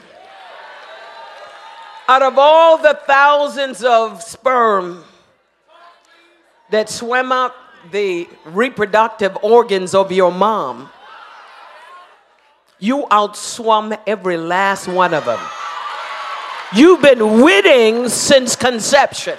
Out 2.06 2.22
of 2.22 2.34
all 2.36 2.76
the 2.76 3.00
thousands 3.06 3.82
of 3.82 4.22
sperm 4.22 5.04
that 6.70 6.90
swam 6.90 7.32
up 7.32 7.56
the 7.90 8.28
reproductive 8.44 9.36
organs 9.42 9.94
of 9.94 10.12
your 10.12 10.30
mom, 10.30 10.90
you 12.78 13.06
outswam 13.10 13.98
every 14.06 14.36
last 14.36 14.86
one 14.86 15.14
of 15.14 15.24
them. 15.24 15.40
You've 16.74 17.02
been 17.02 17.42
winning 17.42 18.08
since 18.08 18.56
conception. 18.56 19.36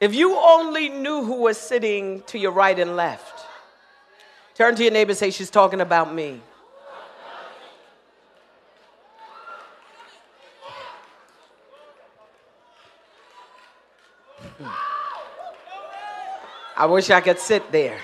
If 0.00 0.14
you 0.14 0.36
only 0.36 0.88
knew 0.88 1.24
who 1.24 1.42
was 1.42 1.58
sitting 1.58 2.22
to 2.28 2.38
your 2.38 2.52
right 2.52 2.78
and 2.78 2.96
left, 2.96 3.44
turn 4.54 4.74
to 4.76 4.82
your 4.82 4.92
neighbor 4.92 5.10
and 5.10 5.18
say, 5.18 5.30
She's 5.30 5.50
talking 5.50 5.80
about 5.80 6.14
me. 6.14 6.40
I 16.78 16.86
wish 16.86 17.10
I 17.10 17.20
could 17.20 17.40
sit 17.40 17.72
there. 17.72 17.98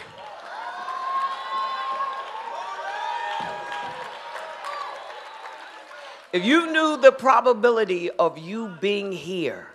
If 6.32 6.44
you 6.44 6.72
knew 6.72 6.96
the 6.96 7.12
probability 7.12 8.10
of 8.10 8.36
you 8.36 8.76
being 8.80 9.12
here, 9.12 9.68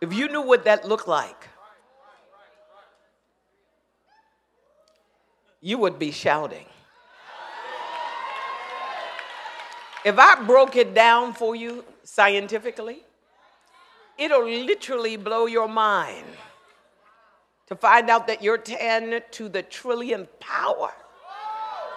if 0.00 0.14
you 0.14 0.28
knew 0.28 0.40
what 0.40 0.64
that 0.64 0.88
looked 0.88 1.06
like, 1.06 1.46
you 5.60 5.76
would 5.76 5.98
be 5.98 6.10
shouting. 6.10 6.64
If 10.06 10.18
I 10.18 10.42
broke 10.42 10.76
it 10.76 10.94
down 10.94 11.34
for 11.34 11.54
you 11.54 11.84
scientifically, 12.02 13.02
it'll 14.16 14.48
literally 14.48 15.18
blow 15.18 15.44
your 15.44 15.68
mind 15.68 16.24
to 17.66 17.76
find 17.76 18.08
out 18.10 18.26
that 18.28 18.42
you're 18.42 18.58
10 18.58 19.22
to 19.32 19.48
the 19.48 19.62
trillionth 19.62 20.28
power 20.40 20.92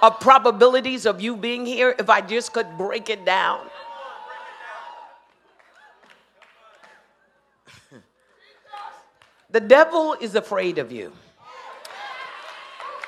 of 0.01 0.19
probabilities 0.19 1.05
of 1.05 1.21
you 1.21 1.35
being 1.35 1.65
here 1.65 1.93
if 1.99 2.09
I 2.09 2.21
just 2.21 2.53
could 2.53 2.77
break 2.77 3.09
it 3.09 3.25
down. 3.25 3.67
the 9.51 9.59
devil 9.59 10.15
is 10.19 10.35
afraid 10.35 10.77
of 10.77 10.91
you. 10.91 11.11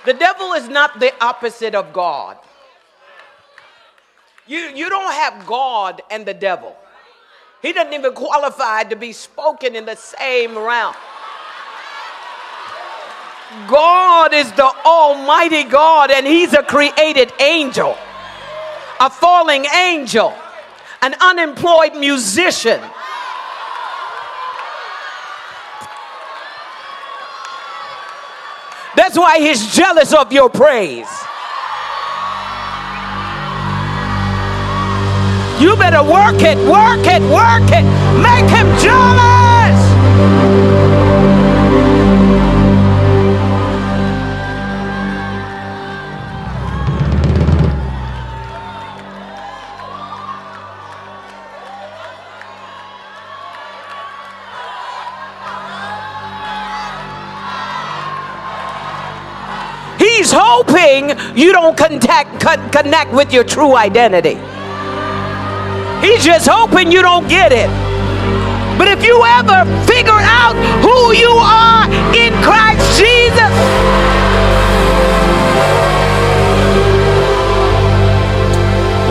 The 0.05 0.13
devil 0.13 0.53
is 0.53 0.67
not 0.67 0.99
the 0.99 1.13
opposite 1.23 1.75
of 1.75 1.93
God. 1.93 2.37
You, 4.47 4.57
you 4.75 4.89
don't 4.89 5.13
have 5.13 5.45
God 5.45 6.01
and 6.09 6.25
the 6.25 6.33
devil. 6.33 6.75
He 7.61 7.71
doesn't 7.73 7.93
even 7.93 8.13
qualify 8.13 8.83
to 8.83 8.95
be 8.95 9.13
spoken 9.13 9.75
in 9.75 9.85
the 9.85 9.95
same 9.95 10.57
realm. 10.57 10.95
God 13.67 14.33
is 14.33 14.51
the 14.53 14.71
Almighty 14.85 15.63
God, 15.65 16.11
and 16.11 16.25
He's 16.25 16.53
a 16.53 16.63
created 16.63 17.33
angel, 17.39 17.97
a 18.99 19.09
falling 19.09 19.65
angel, 19.65 20.33
an 21.01 21.15
unemployed 21.19 21.95
musician. 21.95 22.79
That's 28.95 29.17
why 29.17 29.39
He's 29.39 29.73
jealous 29.75 30.13
of 30.13 30.31
your 30.31 30.49
praise. 30.49 31.09
You 35.61 35.75
better 35.75 36.03
work 36.03 36.41
it, 36.41 36.57
work 36.57 37.05
it, 37.05 37.21
work 37.29 37.69
it. 37.71 37.83
Make 38.21 38.49
Him 38.49 38.67
jealous. 38.79 39.40
hoping 60.51 61.09
you 61.37 61.53
don't 61.53 61.77
contact, 61.77 62.41
connect 62.73 63.13
with 63.13 63.31
your 63.31 63.43
true 63.43 63.77
identity. 63.77 64.35
He's 66.05 66.25
just 66.25 66.47
hoping 66.47 66.91
you 66.91 67.01
don't 67.01 67.27
get 67.29 67.53
it. 67.53 67.69
But 68.77 68.89
if 68.89 69.05
you 69.05 69.23
ever 69.23 69.63
figure 69.85 70.21
out 70.41 70.55
who 70.83 71.13
you 71.15 71.31
are 71.39 71.85
in 72.13 72.33
Christ 72.43 72.83
Jesus, 72.99 73.51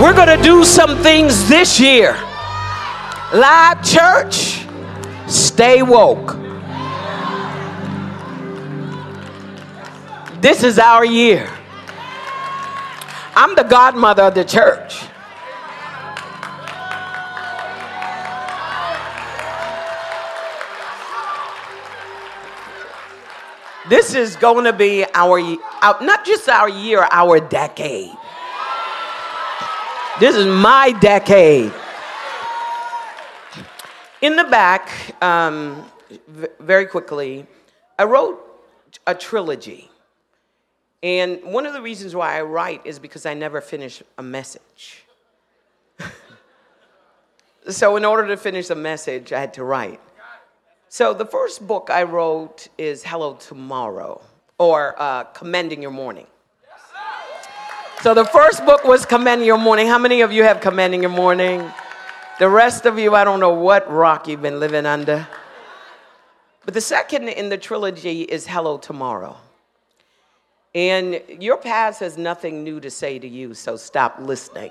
we're 0.02 0.14
going 0.14 0.36
to 0.36 0.42
do 0.42 0.62
some 0.64 0.98
things 0.98 1.48
this 1.48 1.80
year. 1.80 2.12
Live 3.32 3.82
church, 3.82 4.66
stay 5.26 5.82
woke. 5.82 6.39
This 10.40 10.62
is 10.64 10.78
our 10.78 11.04
year. 11.04 11.46
I'm 13.36 13.54
the 13.54 13.62
godmother 13.62 14.22
of 14.22 14.34
the 14.34 14.42
church. 14.42 15.02
This 23.90 24.14
is 24.14 24.36
going 24.36 24.64
to 24.64 24.72
be 24.72 25.04
our, 25.12 25.40
not 26.00 26.24
just 26.24 26.48
our 26.48 26.70
year, 26.70 27.06
our 27.10 27.38
decade. 27.38 28.10
This 30.20 30.36
is 30.36 30.46
my 30.46 30.92
decade. 31.02 31.70
In 34.22 34.36
the 34.36 34.44
back, 34.44 34.88
um, 35.22 35.84
very 36.60 36.86
quickly, 36.86 37.46
I 37.98 38.04
wrote 38.04 38.40
a 39.06 39.14
trilogy. 39.14 39.89
And 41.02 41.42
one 41.44 41.66
of 41.66 41.72
the 41.72 41.80
reasons 41.80 42.14
why 42.14 42.38
I 42.38 42.42
write 42.42 42.84
is 42.84 42.98
because 42.98 43.24
I 43.24 43.34
never 43.34 43.60
finish 43.60 44.02
a 44.18 44.22
message. 44.22 45.04
so, 47.68 47.96
in 47.96 48.04
order 48.04 48.28
to 48.28 48.36
finish 48.36 48.68
a 48.70 48.74
message, 48.74 49.32
I 49.32 49.40
had 49.40 49.54
to 49.54 49.64
write. 49.64 50.00
So 50.92 51.14
the 51.14 51.24
first 51.24 51.64
book 51.68 51.88
I 51.88 52.02
wrote 52.02 52.66
is 52.76 53.04
Hello 53.04 53.34
Tomorrow, 53.34 54.20
or 54.58 54.96
uh, 55.00 55.22
Commanding 55.22 55.82
Your 55.82 55.92
Morning. 55.92 56.26
So 58.02 58.12
the 58.12 58.24
first 58.24 58.66
book 58.66 58.82
was 58.82 59.06
Commanding 59.06 59.46
Your 59.46 59.56
Morning. 59.56 59.86
How 59.86 59.98
many 59.98 60.22
of 60.22 60.32
you 60.32 60.42
have 60.42 60.60
Commanding 60.60 61.02
Your 61.02 61.12
Morning? 61.12 61.70
The 62.40 62.48
rest 62.48 62.86
of 62.86 62.98
you, 62.98 63.14
I 63.14 63.22
don't 63.22 63.38
know 63.38 63.54
what 63.54 63.88
rock 63.88 64.26
you've 64.26 64.42
been 64.42 64.58
living 64.58 64.84
under. 64.84 65.28
But 66.64 66.74
the 66.74 66.80
second 66.80 67.28
in 67.28 67.50
the 67.50 67.58
trilogy 67.58 68.22
is 68.22 68.48
Hello 68.48 68.76
Tomorrow. 68.76 69.36
And 70.74 71.20
your 71.40 71.56
past 71.56 72.00
has 72.00 72.16
nothing 72.16 72.62
new 72.62 72.78
to 72.80 72.90
say 72.90 73.18
to 73.18 73.26
you, 73.26 73.54
so 73.54 73.76
stop 73.76 74.18
listening. 74.20 74.70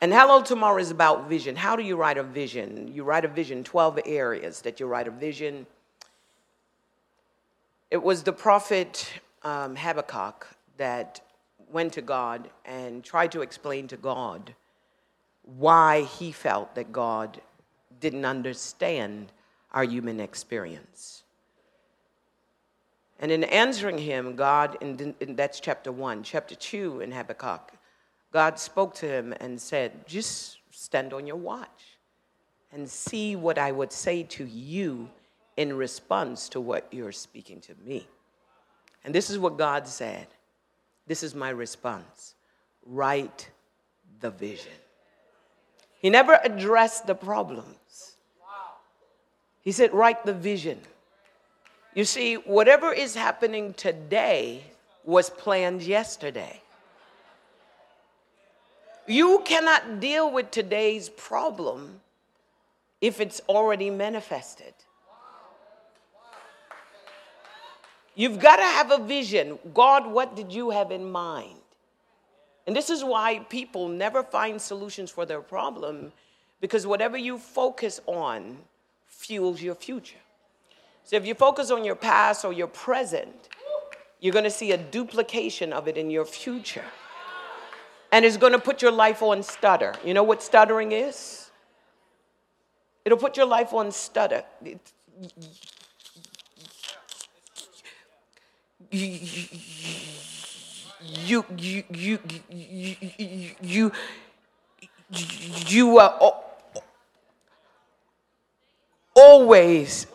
And 0.00 0.12
Hello 0.12 0.42
Tomorrow 0.42 0.78
is 0.78 0.90
about 0.90 1.28
vision. 1.28 1.56
How 1.56 1.74
do 1.74 1.82
you 1.82 1.96
write 1.96 2.18
a 2.18 2.22
vision? 2.22 2.92
You 2.92 3.04
write 3.04 3.24
a 3.24 3.28
vision, 3.28 3.64
12 3.64 4.00
areas 4.06 4.60
that 4.60 4.78
you 4.78 4.86
write 4.86 5.08
a 5.08 5.10
vision. 5.10 5.66
It 7.90 8.02
was 8.02 8.22
the 8.22 8.32
prophet 8.32 9.10
um, 9.42 9.74
Habakkuk 9.74 10.46
that 10.76 11.20
went 11.72 11.94
to 11.94 12.02
God 12.02 12.50
and 12.64 13.02
tried 13.02 13.32
to 13.32 13.40
explain 13.40 13.88
to 13.88 13.96
God 13.96 14.54
why 15.42 16.02
he 16.02 16.30
felt 16.30 16.74
that 16.76 16.92
God 16.92 17.40
didn't 17.98 18.24
understand 18.24 19.32
our 19.72 19.84
human 19.84 20.20
experience. 20.20 21.23
And 23.20 23.30
in 23.30 23.44
answering 23.44 23.98
him, 23.98 24.34
God, 24.36 24.76
and 24.80 25.14
that's 25.36 25.60
chapter 25.60 25.92
one, 25.92 26.22
chapter 26.22 26.54
two 26.54 27.00
in 27.00 27.12
Habakkuk, 27.12 27.72
God 28.32 28.58
spoke 28.58 28.94
to 28.96 29.06
him 29.08 29.32
and 29.40 29.60
said, 29.60 30.06
Just 30.06 30.58
stand 30.70 31.12
on 31.12 31.26
your 31.26 31.36
watch 31.36 31.98
and 32.72 32.88
see 32.88 33.36
what 33.36 33.56
I 33.58 33.70
would 33.70 33.92
say 33.92 34.24
to 34.24 34.44
you 34.44 35.08
in 35.56 35.76
response 35.76 36.48
to 36.50 36.60
what 36.60 36.88
you're 36.90 37.12
speaking 37.12 37.60
to 37.62 37.74
me. 37.84 38.08
And 39.04 39.14
this 39.14 39.30
is 39.30 39.38
what 39.38 39.56
God 39.56 39.86
said. 39.86 40.26
This 41.06 41.22
is 41.22 41.34
my 41.34 41.50
response 41.50 42.34
write 42.86 43.50
the 44.20 44.30
vision. 44.30 44.72
He 46.00 46.10
never 46.10 46.38
addressed 46.44 47.06
the 47.06 47.14
problems. 47.14 48.16
He 49.62 49.72
said, 49.72 49.94
write 49.94 50.26
the 50.26 50.34
vision. 50.34 50.78
You 51.94 52.04
see, 52.04 52.34
whatever 52.34 52.92
is 52.92 53.14
happening 53.14 53.72
today 53.74 54.64
was 55.04 55.30
planned 55.30 55.82
yesterday. 55.82 56.60
You 59.06 59.42
cannot 59.44 60.00
deal 60.00 60.32
with 60.32 60.50
today's 60.50 61.08
problem 61.08 62.00
if 63.00 63.20
it's 63.20 63.40
already 63.48 63.90
manifested. 63.90 64.74
You've 68.16 68.38
got 68.38 68.56
to 68.56 68.62
have 68.62 68.90
a 68.90 69.04
vision. 69.04 69.58
God, 69.72 70.06
what 70.06 70.34
did 70.34 70.52
you 70.52 70.70
have 70.70 70.90
in 70.90 71.10
mind? 71.10 71.58
And 72.66 72.74
this 72.74 72.88
is 72.88 73.04
why 73.04 73.40
people 73.50 73.88
never 73.88 74.22
find 74.22 74.60
solutions 74.60 75.10
for 75.10 75.26
their 75.26 75.40
problem 75.40 76.12
because 76.60 76.86
whatever 76.86 77.16
you 77.16 77.38
focus 77.38 78.00
on 78.06 78.56
fuels 79.06 79.60
your 79.60 79.74
future. 79.74 80.23
So 81.04 81.16
if 81.16 81.26
you 81.26 81.34
focus 81.34 81.70
on 81.70 81.84
your 81.84 81.96
past 81.96 82.44
or 82.44 82.52
your 82.52 82.66
present, 82.66 83.48
you're 84.20 84.32
going 84.32 84.44
to 84.44 84.50
see 84.50 84.72
a 84.72 84.78
duplication 84.78 85.72
of 85.72 85.86
it 85.86 85.96
in 85.96 86.10
your 86.10 86.24
future 86.24 86.84
and 88.14 88.24
it's 88.24 88.36
going 88.36 88.52
to 88.52 88.60
put 88.60 88.80
your 88.80 88.92
life 88.92 89.22
on 89.22 89.42
stutter. 89.42 89.92
You 90.04 90.14
know 90.14 90.22
what 90.22 90.40
stuttering 90.40 90.92
is? 90.92 91.50
It'll 93.04 93.18
put 93.18 93.36
your 93.36 93.46
life 93.46 93.74
on 93.74 93.90
stutter. 93.90 94.44
You, 94.62 94.78
you, 101.02 101.44
you, 101.58 101.84
you, 101.90 102.18
you, 103.18 103.50
you 103.60 103.92
you 105.66 105.98
are 105.98 106.34
always 109.16 110.06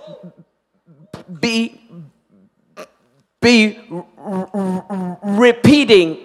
be 1.40 1.82
be 3.42 3.80
repeating 5.24 6.18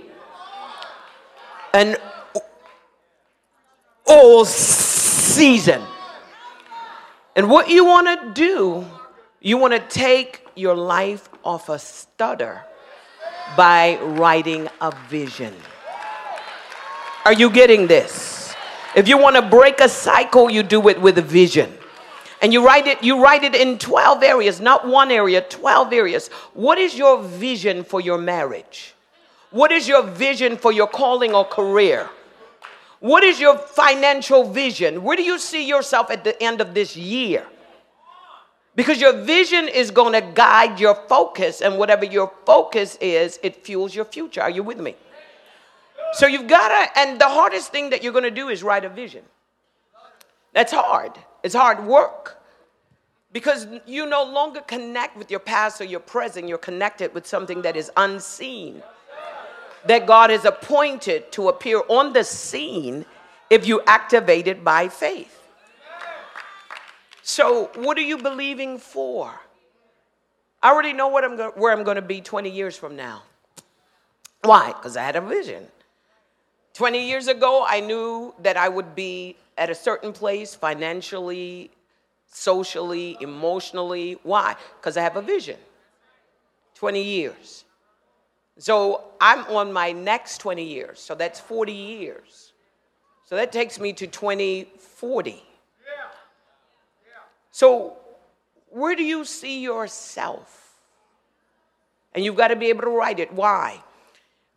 an 1.73 1.97
all 4.07 4.45
season. 4.45 5.83
And 7.37 7.49
what 7.49 7.69
you 7.69 7.85
want 7.85 8.07
to 8.07 8.33
do, 8.33 8.85
you 9.41 9.59
want 9.59 9.75
to 9.75 9.81
take 9.81 10.47
your 10.55 10.75
life 10.75 11.29
off 11.45 11.69
a 11.69 11.79
stutter 11.79 12.63
by 13.57 13.99
writing 14.01 14.69
a 14.81 14.93
vision. 15.09 15.55
Are 17.25 17.33
you 17.33 17.51
getting 17.51 17.87
this? 17.87 18.55
If 18.95 19.09
you 19.09 19.19
want 19.19 19.37
to 19.37 19.43
break 19.43 19.81
a 19.81 19.89
cycle, 19.89 20.51
you 20.51 20.63
do 20.63 20.89
it 20.89 21.01
with 21.01 21.19
a 21.19 21.23
vision. 21.23 21.73
And 22.45 22.53
you 22.53 22.63
write 22.63 22.87
it 22.87 23.03
you 23.03 23.23
write 23.23 23.43
it 23.43 23.55
in 23.55 23.79
12 23.79 24.23
areas, 24.23 24.61
not 24.61 24.87
one 24.87 25.11
area, 25.11 25.41
12 25.41 25.95
areas. 25.95 26.29
What 26.53 26.77
is 26.77 26.95
your 26.95 27.23
vision 27.23 27.83
for 27.85 28.03
your 28.03 28.19
marriage? 28.19 28.93
What 29.51 29.73
is 29.73 29.89
your 29.89 30.03
vision 30.03 30.59
for 30.59 30.71
your 30.71 30.87
calling 30.87 31.35
or 31.35 31.47
career? 31.47 32.07
What 33.01 33.25
is 33.25 33.41
your 33.41 33.57
financial 33.57 34.45
vision? 34.45 35.03
Where 35.03 35.17
do 35.17 35.23
you 35.23 35.39
see 35.39 35.67
yourself 35.67 36.11
at 36.11 36.23
the 36.23 36.35
end 36.43 36.61
of 36.61 36.75
this 36.75 36.95
year? 36.99 37.47
Because 38.77 39.01
your 39.01 39.15
vision 39.23 39.67
is 39.67 39.91
going 39.91 40.13
to 40.13 40.21
guide 40.35 40.79
your 40.79 40.97
focus, 41.09 41.63
and 41.63 41.79
whatever 41.79 42.05
your 42.05 42.31
focus 42.45 42.99
is, 43.01 43.39
it 43.43 43.65
fuels 43.65 43.95
your 43.95 44.05
future. 44.05 44.43
Are 44.43 44.51
you 44.51 44.63
with 44.63 44.79
me? 44.79 44.97
So 46.13 46.27
you've 46.27 46.47
got 46.47 46.69
to, 46.69 47.01
and 47.01 47.19
the 47.19 47.29
hardest 47.29 47.73
thing 47.73 47.89
that 47.89 48.03
you're 48.03 48.13
going 48.13 48.25
to 48.25 48.31
do 48.43 48.51
is 48.51 48.63
write 48.63 48.85
a 48.85 48.91
vision. 48.91 49.25
That's 50.53 50.73
hard. 50.73 51.13
It's 51.45 51.55
hard 51.55 51.85
work 51.85 52.43
because 53.33 53.67
you 53.85 54.07
no 54.07 54.25
longer 54.25 54.63
connect 54.63 55.15
with 55.15 55.31
your 55.31 55.41
past 55.41 55.79
or 55.79 55.85
your 55.85 56.01
present. 56.01 56.49
You're 56.49 56.57
connected 56.57 57.13
with 57.13 57.27
something 57.27 57.61
that 57.63 57.77
is 57.77 57.93
unseen 57.99 58.83
that 59.85 60.07
God 60.07 60.31
has 60.31 60.47
appointed 60.47 61.31
to 61.33 61.51
appear 61.51 61.83
on 61.89 62.15
the 62.15 62.25
scene 62.25 63.05
if 63.51 63.67
you 63.67 63.83
activate 63.87 64.49
it 64.49 64.65
by 64.65 64.89
faith. 64.89 65.39
So, 67.23 67.71
what 67.75 67.99
are 67.99 68.03
you 68.03 68.17
believing 68.17 68.79
for? 68.79 69.31
I 70.63 70.73
already 70.73 70.95
know 70.95 71.09
what 71.09 71.25
I'm 71.25 71.39
where 71.61 71.73
I'm 71.73 71.85
going 71.85 71.97
to 71.97 72.03
be 72.03 72.23
20 72.23 72.49
years 72.49 72.75
from 72.75 72.97
now. 72.97 73.23
Why? 74.41 74.69
Because 74.69 74.97
I 74.97 75.03
had 75.03 75.17
a 75.17 75.21
vision. 75.21 75.67
20 76.75 77.07
years 77.07 77.29
ago, 77.29 77.65
I 77.67 77.81
knew 77.81 78.35
that 78.43 78.57
I 78.57 78.69
would 78.69 78.95
be 78.95 79.37
at 79.57 79.71
a 79.71 79.75
certain 79.75 80.13
place 80.13 80.55
financially, 80.55 81.71
socially, 82.31 83.17
emotionally. 83.21 84.19
Why? 84.25 84.57
Because 84.81 84.97
I 84.97 85.03
have 85.03 85.17
a 85.17 85.23
vision. 85.23 85.57
20 86.75 87.03
years. 87.03 87.65
So 88.59 89.05
I'm 89.21 89.45
on 89.47 89.73
my 89.73 89.93
next 89.93 90.39
20 90.39 90.65
years. 90.65 91.01
So 91.01 91.15
that's 91.15 91.41
40 91.41 91.73
years. 91.73 92.53
So 93.25 93.37
that 93.37 93.53
takes 93.53 93.79
me 93.79 93.93
to 93.95 94.07
2040. 94.07 95.31
Yeah. 95.31 95.37
Yeah. 97.07 97.13
So 97.53 97.97
where 98.71 98.97
do 98.97 99.05
you 99.05 99.25
see 99.25 99.61
yourself? 99.63 100.61
And 102.15 102.25
you've 102.25 102.37
got 102.37 102.49
to 102.49 102.57
be 102.57 102.67
able 102.67 102.83
to 102.83 102.91
write 102.91 103.21
it. 103.21 103.33
Why? 103.33 103.81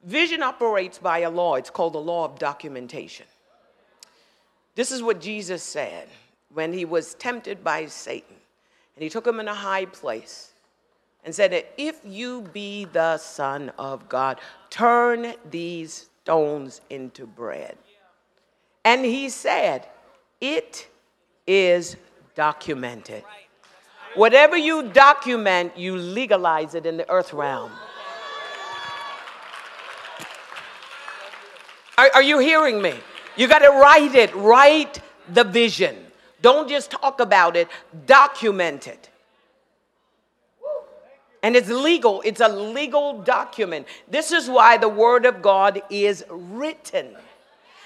Vision 0.04 0.44
operates 0.44 0.98
by 0.98 1.20
a 1.20 1.30
law. 1.30 1.56
It's 1.56 1.70
called 1.70 1.94
the 1.94 2.00
law 2.00 2.26
of 2.26 2.40
documentation. 2.40 3.26
This 4.76 4.92
is 4.92 5.02
what 5.02 5.20
Jesus 5.20 5.64
said 5.64 6.08
when 6.54 6.72
he 6.72 6.86
was 6.86 7.16
tempted 7.16 7.64
by 7.64 7.88
Satan. 7.88 8.36
And 8.96 9.04
he 9.04 9.10
took 9.10 9.26
him 9.26 9.40
in 9.40 9.48
a 9.48 9.54
high 9.54 9.86
place 9.86 10.52
and 11.26 11.34
said 11.34 11.66
if 11.78 12.00
you 12.06 12.42
be 12.54 12.86
the 12.86 13.18
Son 13.18 13.72
of 13.78 14.08
God, 14.08 14.40
turn 14.70 15.34
these 15.50 16.10
stones 16.24 16.82
into 16.90 17.26
bread. 17.26 17.78
And 18.86 19.04
he 19.04 19.30
said, 19.30 19.88
It 20.40 20.88
is 21.46 21.98
documented. 22.36 23.24
Whatever 24.16 24.58
you 24.58 24.84
document, 24.84 25.78
you 25.78 25.98
legalize 25.98 26.76
it 26.76 26.86
in 26.86 26.98
the 26.98 27.10
earth 27.10 27.34
realm. 27.34 27.72
Are, 31.98 32.10
are 32.16 32.24
you 32.24 32.40
hearing 32.40 32.82
me? 32.82 32.94
You 33.36 33.48
got 33.48 33.60
to 33.60 33.70
write 33.70 34.16
it, 34.16 34.34
write 34.36 35.00
the 35.34 35.44
vision. 35.44 35.96
Don't 36.42 36.70
just 36.70 36.92
talk 36.92 37.20
about 37.20 37.56
it, 37.56 37.68
document 38.06 38.88
it. 38.88 39.10
And 41.44 41.56
it's 41.56 41.70
legal, 41.70 42.22
it's 42.26 42.42
a 42.42 42.48
legal 42.48 43.22
document. 43.22 43.88
This 44.08 44.32
is 44.32 44.50
why 44.50 44.78
the 44.78 44.90
Word 44.90 45.26
of 45.26 45.42
God 45.42 45.82
is 45.90 46.26
written. 46.30 47.16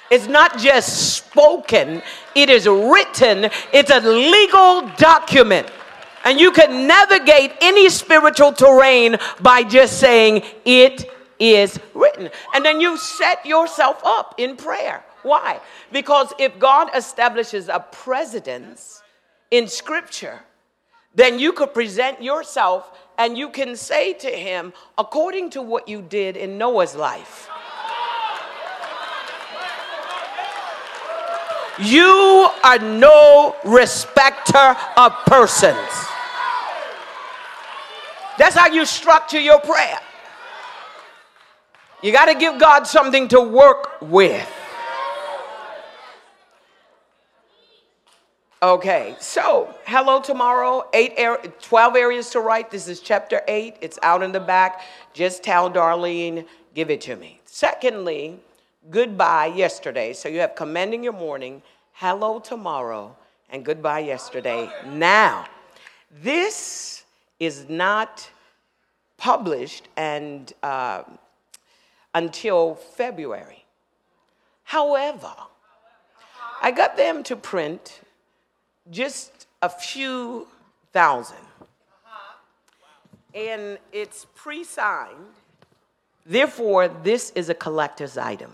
It's 0.10 0.28
not 0.28 0.58
just 0.58 1.16
spoken, 1.16 2.02
it 2.36 2.50
is 2.50 2.68
written. 2.68 3.50
It's 3.72 3.92
a 3.92 4.00
legal 4.02 4.88
document. 4.98 5.72
And 6.24 6.40
you 6.40 6.52
can 6.52 6.86
navigate 6.86 7.54
any 7.62 7.90
spiritual 7.90 8.52
terrain 8.52 9.18
by 9.42 9.64
just 9.64 10.00
saying, 10.00 10.44
It 10.66 11.10
is 11.42 11.80
written. 11.96 12.30
And 12.54 12.64
then 12.64 12.80
you 12.80 12.98
set 12.98 13.46
yourself 13.46 14.00
up 14.06 14.36
in 14.38 14.56
prayer. 14.56 15.04
Why? 15.24 15.60
Because 15.92 16.32
if 16.40 16.58
God 16.60 16.90
establishes 16.96 17.68
a 17.68 17.80
precedence 17.80 19.02
in 19.50 19.68
Scripture, 19.68 20.40
then 21.16 21.40
you 21.40 21.52
could 21.52 21.74
present 21.74 22.22
yourself 22.22 22.98
and 23.18 23.38
you 23.38 23.50
can 23.50 23.76
say 23.76 24.14
to 24.14 24.30
him, 24.30 24.72
according 24.98 25.50
to 25.52 25.62
what 25.62 25.88
you 25.88 26.02
did 26.02 26.38
in 26.38 26.58
Noah's 26.58 26.96
life. 26.96 27.50
You 31.80 32.50
are 32.64 32.80
no 32.80 33.56
respecter 33.66 34.76
of 34.98 35.14
persons. 35.26 35.76
That's 38.38 38.56
how 38.56 38.68
you 38.68 38.86
structure 38.86 39.40
your 39.40 39.60
prayer. 39.60 40.00
You 42.02 42.12
got 42.12 42.26
to 42.26 42.36
give 42.36 42.60
God 42.60 42.88
something 42.88 43.28
to 43.28 43.40
work 43.40 43.98
with. 44.02 44.50
Okay, 48.64 49.16
so 49.20 49.74
hello 49.86 50.22
tomorrow, 50.22 50.84
eight, 50.94 51.18
12 51.62 51.96
areas 51.96 52.30
to 52.32 52.40
write. 52.40 52.70
This 52.70 52.88
is 52.88 53.00
chapter 53.00 53.42
eight. 53.48 53.76
It's 53.82 53.98
out 54.04 54.22
in 54.24 54.32
the 54.32 54.40
back. 54.40 54.82
Just 55.14 55.44
tell 55.44 55.70
Darlene, 55.70 56.46
give 56.74 56.90
it 56.90 57.02
to 57.02 57.16
me. 57.16 57.40
Secondly, 57.46 58.40
goodbye 58.90 59.48
yesterday. 59.48 60.14
So 60.14 60.30
you 60.30 60.40
have 60.40 60.56
commanding 60.56 61.04
your 61.04 61.14
morning, 61.14 61.62
hello 61.94 62.40
tomorrow, 62.40 63.16
and 63.50 63.66
goodbye 63.66 64.00
yesterday. 64.00 64.72
Now, 64.86 65.46
this 66.22 67.04
is 67.40 67.68
not 67.68 68.30
published 69.18 69.88
and 69.98 70.52
uh, 70.62 71.04
until 72.14 72.76
February. 72.76 73.66
However, 74.64 75.34
I 76.62 76.72
got 76.72 76.98
them 76.98 77.24
to 77.24 77.36
print 77.36 78.02
just 78.90 79.48
a 79.62 79.70
few 79.70 80.48
thousand. 80.94 81.38
And 83.34 83.78
it's 83.92 84.28
pre 84.36 84.64
signed. 84.64 85.34
Therefore, 86.26 86.88
this 86.88 87.32
is 87.32 87.50
a 87.50 87.54
collector's 87.54 88.18
item. 88.18 88.54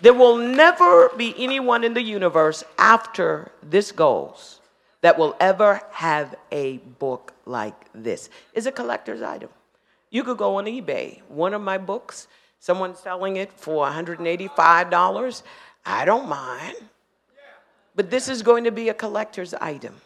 There 0.00 0.14
will 0.14 0.36
never 0.36 1.10
be 1.16 1.34
anyone 1.38 1.84
in 1.84 1.94
the 1.94 2.02
universe 2.02 2.64
after 2.78 3.50
this 3.62 3.92
goes 3.92 4.60
that 5.00 5.18
will 5.18 5.36
ever 5.40 5.80
have 5.90 6.34
a 6.50 6.78
book 6.98 7.32
like 7.46 7.74
this. 7.94 8.28
It's 8.52 8.66
a 8.66 8.72
collector's 8.72 9.22
item. 9.22 9.50
You 10.14 10.22
could 10.22 10.38
go 10.38 10.58
on 10.58 10.66
eBay. 10.66 11.22
One 11.26 11.54
of 11.54 11.60
my 11.60 11.76
books, 11.76 12.28
someone's 12.60 13.00
selling 13.00 13.34
it 13.34 13.52
for 13.52 13.84
$185. 13.84 15.42
I 15.84 16.04
don't 16.04 16.28
mind. 16.28 16.76
But 17.96 18.10
this 18.10 18.28
is 18.28 18.40
going 18.40 18.62
to 18.62 18.70
be 18.70 18.90
a 18.90 18.94
collector's 18.94 19.54
item. 19.54 19.96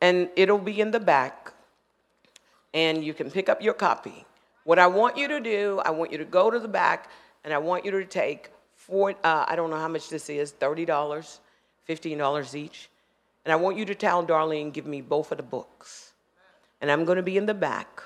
And 0.00 0.30
it'll 0.36 0.56
be 0.56 0.80
in 0.80 0.90
the 0.90 1.00
back. 1.00 1.52
And 2.72 3.04
you 3.04 3.12
can 3.12 3.30
pick 3.30 3.50
up 3.50 3.60
your 3.60 3.74
copy. 3.74 4.24
What 4.64 4.78
I 4.78 4.86
want 4.86 5.18
you 5.18 5.28
to 5.28 5.38
do, 5.38 5.82
I 5.84 5.90
want 5.90 6.12
you 6.12 6.16
to 6.16 6.24
go 6.24 6.50
to 6.50 6.58
the 6.58 6.66
back 6.66 7.10
and 7.44 7.52
I 7.52 7.58
want 7.58 7.84
you 7.84 7.90
to 7.90 8.06
take 8.06 8.50
four, 8.74 9.14
uh, 9.22 9.44
I 9.46 9.54
don't 9.54 9.68
know 9.68 9.76
how 9.76 9.88
much 9.88 10.08
this 10.08 10.30
is, 10.30 10.54
$30, 10.54 10.86
$15 11.86 12.54
each. 12.54 12.88
And 13.44 13.52
I 13.52 13.56
want 13.56 13.76
you 13.76 13.84
to 13.84 13.94
tell 13.94 14.24
Darlene, 14.24 14.72
give 14.72 14.86
me 14.86 15.02
both 15.02 15.30
of 15.30 15.36
the 15.36 15.42
books. 15.42 16.14
And 16.80 16.90
I'm 16.90 17.04
going 17.04 17.16
to 17.16 17.22
be 17.22 17.36
in 17.36 17.44
the 17.44 17.52
back. 17.52 18.02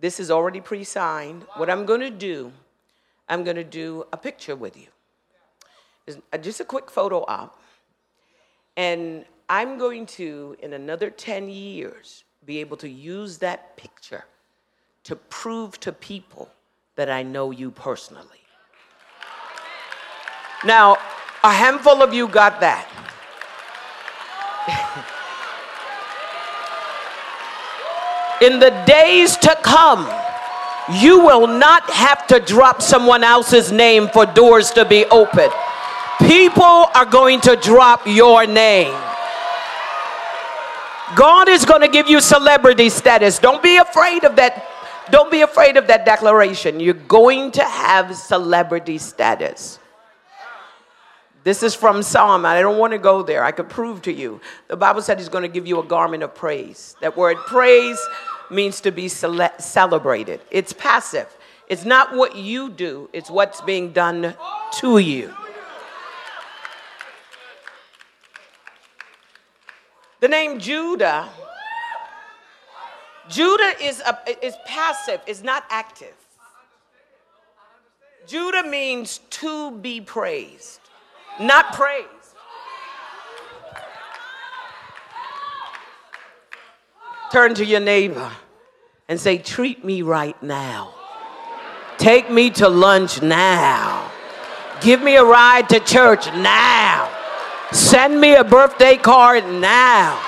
This 0.00 0.20
is 0.20 0.30
already 0.30 0.60
pre 0.60 0.84
signed. 0.84 1.44
What 1.56 1.70
I'm 1.70 1.86
going 1.86 2.00
to 2.00 2.10
do, 2.10 2.52
I'm 3.28 3.44
going 3.44 3.56
to 3.56 3.64
do 3.64 4.04
a 4.12 4.16
picture 4.16 4.54
with 4.54 4.76
you. 4.76 4.88
Uh, 6.32 6.38
just 6.38 6.60
a 6.60 6.64
quick 6.64 6.90
photo 6.90 7.24
op. 7.26 7.60
And 8.76 9.24
I'm 9.48 9.78
going 9.78 10.06
to, 10.06 10.56
in 10.60 10.74
another 10.74 11.10
10 11.10 11.48
years, 11.48 12.24
be 12.44 12.58
able 12.58 12.76
to 12.78 12.88
use 12.88 13.38
that 13.38 13.76
picture 13.76 14.24
to 15.04 15.16
prove 15.16 15.80
to 15.80 15.92
people 15.92 16.50
that 16.96 17.10
I 17.10 17.22
know 17.22 17.50
you 17.50 17.70
personally. 17.70 18.42
Now, 20.64 20.96
a 21.42 21.52
handful 21.52 22.02
of 22.02 22.12
you 22.12 22.28
got 22.28 22.60
that. 22.60 22.88
in 28.40 28.58
the 28.58 28.70
days 28.86 29.36
to 29.38 29.56
come, 29.62 30.08
you 31.00 31.20
will 31.20 31.46
not 31.46 31.88
have 31.90 32.26
to 32.28 32.38
drop 32.40 32.80
someone 32.80 33.24
else's 33.24 33.72
name 33.72 34.08
for 34.08 34.26
doors 34.26 34.70
to 34.72 34.84
be 34.84 35.04
open. 35.06 35.50
People 36.20 36.86
are 36.94 37.04
going 37.04 37.40
to 37.42 37.56
drop 37.56 38.06
your 38.06 38.46
name. 38.46 38.94
God 41.14 41.48
is 41.48 41.64
going 41.64 41.82
to 41.82 41.88
give 41.88 42.08
you 42.08 42.20
celebrity 42.20 42.88
status. 42.88 43.38
Don't 43.38 43.62
be 43.62 43.76
afraid 43.76 44.24
of 44.24 44.36
that. 44.36 44.66
Don't 45.10 45.30
be 45.30 45.42
afraid 45.42 45.76
of 45.76 45.86
that 45.86 46.04
declaration. 46.04 46.80
You're 46.80 46.94
going 46.94 47.52
to 47.52 47.64
have 47.64 48.16
celebrity 48.16 48.98
status. 48.98 49.78
This 51.46 51.62
is 51.62 51.76
from 51.76 52.02
Psalm. 52.02 52.44
I 52.44 52.60
don't 52.60 52.76
want 52.76 52.92
to 52.92 52.98
go 52.98 53.22
there. 53.22 53.44
I 53.44 53.52
could 53.52 53.68
prove 53.68 54.02
to 54.02 54.12
you. 54.12 54.40
The 54.66 54.76
Bible 54.76 55.00
said 55.00 55.16
He's 55.20 55.28
going 55.28 55.42
to 55.42 55.48
give 55.48 55.64
you 55.64 55.78
a 55.78 55.84
garment 55.84 56.24
of 56.24 56.34
praise. 56.34 56.96
That 57.00 57.16
word 57.16 57.36
praise 57.36 58.00
means 58.50 58.80
to 58.80 58.90
be 58.90 59.06
cele- 59.06 59.56
celebrated, 59.60 60.40
it's 60.50 60.72
passive. 60.72 61.28
It's 61.68 61.84
not 61.84 62.16
what 62.16 62.34
you 62.34 62.68
do, 62.70 63.08
it's 63.12 63.30
what's 63.30 63.60
being 63.60 63.92
done 63.92 64.34
to 64.78 64.98
you. 64.98 65.32
The 70.18 70.26
name 70.26 70.58
Judah, 70.58 71.28
Judah 73.28 73.72
is, 73.80 74.00
a, 74.00 74.44
is 74.44 74.56
passive, 74.66 75.20
is 75.28 75.44
not 75.44 75.62
active. 75.70 76.14
Judah 78.26 78.64
means 78.68 79.18
to 79.30 79.70
be 79.70 80.00
praised, 80.00 80.80
not 81.40 81.72
praised. 81.72 82.08
Turn 87.32 87.54
to 87.54 87.64
your 87.64 87.80
neighbor 87.80 88.30
and 89.08 89.18
say, 89.20 89.38
Treat 89.38 89.84
me 89.84 90.02
right 90.02 90.40
now. 90.42 90.94
Take 91.98 92.30
me 92.30 92.50
to 92.50 92.68
lunch 92.68 93.22
now. 93.22 94.10
Give 94.80 95.02
me 95.02 95.16
a 95.16 95.24
ride 95.24 95.68
to 95.70 95.80
church 95.80 96.26
now. 96.26 97.10
Send 97.72 98.20
me 98.20 98.34
a 98.34 98.44
birthday 98.44 98.96
card 98.96 99.44
now. 99.46 100.22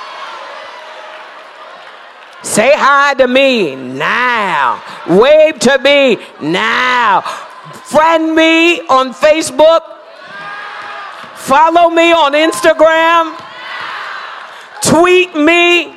Say 2.43 2.73
hi 2.75 3.15
to 3.15 3.29
me 3.29 3.77
now. 3.77 4.83
Wave 5.09 5.59
to 5.61 5.79
me 5.79 6.19
now. 6.41 7.21
Friend 7.85 8.35
me 8.35 8.81
on 8.83 9.13
Facebook. 9.13 9.98
Follow 11.49 11.89
me 11.89 12.13
on 12.13 12.33
Instagram. 12.35 13.35
Tweet 14.83 15.35
me. 15.35 15.97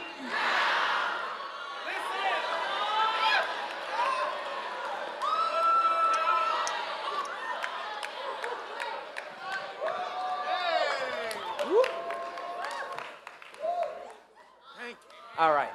All 15.38 15.52
right. 15.52 15.70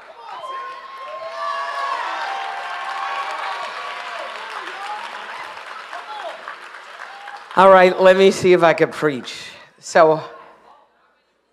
All 7.57 7.69
right, 7.69 8.01
let 8.01 8.17
me 8.17 8.31
see 8.31 8.55
if 8.55 8.63
I 8.63 8.73
can 8.73 8.89
preach. 8.89 9.51
So, 9.79 10.23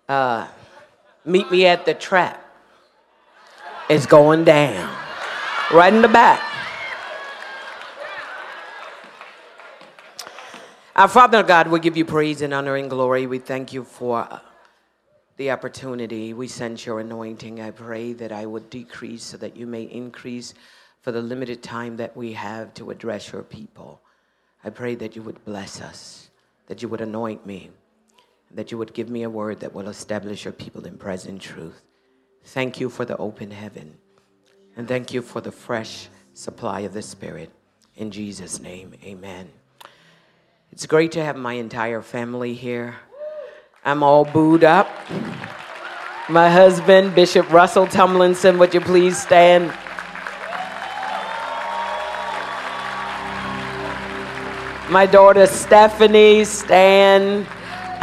uh, 0.08 0.48
meet 1.24 1.50
me 1.50 1.66
at 1.66 1.84
the 1.84 1.94
trap. 1.94 2.40
It's 3.88 4.06
going 4.06 4.44
down. 4.44 4.94
Right 5.72 5.92
in 5.92 6.02
the 6.02 6.08
back. 6.08 6.42
Our 10.96 11.08
Father 11.08 11.42
God, 11.42 11.68
we 11.68 11.80
give 11.80 11.96
you 11.96 12.04
praise 12.04 12.40
and 12.40 12.54
honor 12.54 12.76
and 12.76 12.88
glory. 12.88 13.26
We 13.26 13.38
thank 13.38 13.72
you 13.72 13.82
for 13.82 14.40
the 15.36 15.50
opportunity. 15.50 16.32
We 16.32 16.46
sense 16.46 16.86
your 16.86 17.00
anointing. 17.00 17.60
I 17.60 17.72
pray 17.72 18.12
that 18.14 18.30
I 18.30 18.46
would 18.46 18.70
decrease 18.70 19.24
so 19.24 19.36
that 19.38 19.56
you 19.56 19.66
may 19.66 19.82
increase 19.82 20.54
for 21.02 21.12
the 21.12 21.20
limited 21.20 21.62
time 21.62 21.96
that 21.96 22.16
we 22.16 22.32
have 22.34 22.72
to 22.74 22.90
address 22.90 23.32
your 23.32 23.42
people. 23.42 24.00
I 24.62 24.70
pray 24.70 24.94
that 24.94 25.16
you 25.16 25.22
would 25.22 25.44
bless 25.44 25.80
us, 25.80 26.30
that 26.68 26.80
you 26.80 26.88
would 26.88 27.00
anoint 27.00 27.44
me, 27.44 27.70
that 28.54 28.70
you 28.70 28.78
would 28.78 28.94
give 28.94 29.10
me 29.10 29.22
a 29.22 29.30
word 29.30 29.60
that 29.60 29.74
will 29.74 29.88
establish 29.88 30.44
your 30.44 30.52
people 30.52 30.86
in 30.86 30.96
present 30.96 31.42
truth. 31.42 31.82
Thank 32.44 32.80
you 32.80 32.88
for 32.88 33.04
the 33.04 33.16
open 33.16 33.50
heaven, 33.50 33.96
and 34.76 34.86
thank 34.86 35.12
you 35.12 35.22
for 35.22 35.40
the 35.40 35.52
fresh 35.52 36.08
supply 36.34 36.80
of 36.80 36.92
the 36.92 37.02
Spirit. 37.02 37.50
In 37.96 38.10
Jesus' 38.10 38.60
name, 38.60 38.94
amen. 39.04 39.50
It's 40.72 40.86
great 40.86 41.12
to 41.12 41.24
have 41.24 41.36
my 41.36 41.54
entire 41.54 42.02
family 42.02 42.54
here. 42.54 42.96
I'm 43.84 44.02
all 44.02 44.24
booed 44.24 44.64
up. 44.64 44.88
My 46.28 46.48
husband, 46.48 47.14
Bishop 47.14 47.50
Russell 47.52 47.86
Tumlinson, 47.86 48.58
would 48.58 48.72
you 48.72 48.80
please 48.80 49.20
stand? 49.20 49.72
My 54.90 55.06
daughter 55.06 55.46
Stephanie, 55.46 56.44
stand. 56.44 57.46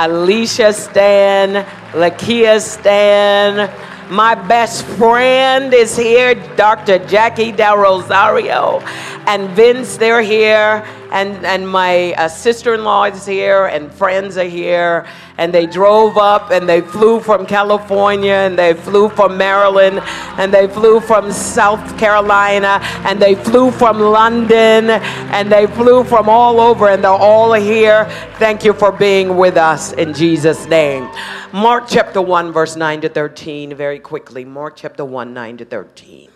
Alicia, 0.02 0.74
Stan, 0.74 1.64
Lakia, 1.94 2.60
Stan. 2.60 3.70
My 4.10 4.34
best 4.34 4.84
friend 4.98 5.72
is 5.74 5.96
here, 5.96 6.34
Dr. 6.56 6.98
Jackie 7.06 7.52
Del 7.52 7.78
Rosario. 7.78 8.80
And 9.28 9.50
Vince, 9.52 9.98
they're 9.98 10.24
here 10.24 10.84
and, 11.12 11.46
and 11.46 11.68
my 11.68 12.14
uh, 12.14 12.28
sister 12.28 12.74
in 12.74 12.84
law 12.84 13.04
is 13.04 13.26
here, 13.26 13.66
and 13.66 13.92
friends 13.94 14.38
are 14.38 14.46
here. 14.46 15.06
And 15.38 15.54
they 15.54 15.66
drove 15.66 16.18
up 16.18 16.52
and 16.52 16.70
they 16.70 16.82
flew 16.82 17.20
from 17.20 17.46
California, 17.46 18.34
and 18.34 18.58
they 18.58 18.74
flew 18.74 19.10
from 19.10 19.38
Maryland, 19.38 20.00
and 20.38 20.54
they 20.54 20.68
flew 20.68 21.00
from 21.00 21.32
South 21.32 21.98
Carolina, 21.98 22.80
and 23.06 23.22
they 23.22 23.36
flew 23.36 23.72
from 23.72 24.00
London, 24.00 24.90
and 24.90 25.52
they 25.52 25.68
flew 25.68 26.04
from 26.04 26.30
all 26.30 26.60
over, 26.60 26.90
and 26.90 27.04
they're 27.04 27.12
all 27.12 27.54
here. 27.54 28.06
Thank 28.40 28.64
you 28.64 28.74
for 28.74 28.92
being 28.92 29.38
with 29.38 29.58
us 29.58 29.94
in 29.94 30.14
Jesus' 30.14 30.66
name. 30.68 31.10
Mark 31.54 31.84
chapter 31.88 32.22
1, 32.22 32.54
verse 32.54 32.78
9 32.78 33.02
to 33.02 33.10
13, 33.10 33.76
very 33.76 34.00
quickly. 34.00 34.46
Mark 34.46 34.78
chapter 34.78 35.04
1, 35.04 35.34
9 35.34 35.58
to 35.58 35.66
13. 35.66 36.31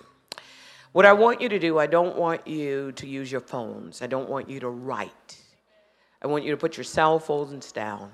What 0.96 1.06
I 1.06 1.12
want 1.12 1.42
you 1.42 1.50
to 1.50 1.60
do, 1.60 1.78
I 1.78 1.88
don't 1.88 2.16
want 2.16 2.48
you 2.48 2.94
to 2.94 3.06
use 3.06 3.30
your 3.30 3.42
phones. 3.42 4.02
I 4.02 4.08
don't 4.08 4.30
want 4.30 4.50
you 4.50 4.62
to 4.62 4.70
write. 4.70 5.36
I 6.22 6.28
want 6.28 6.46
you 6.46 6.52
to 6.52 6.58
put 6.58 6.78
your 6.78 6.86
cell 6.86 7.20
phones 7.20 7.74
down. 7.74 8.14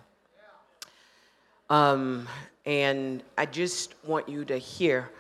Um, 1.70 2.28
and 2.65 3.22
I 3.38 3.46
just 3.46 3.94
want 4.04 4.28
you 4.28 4.46
to 4.46 4.58
hear 4.58 5.12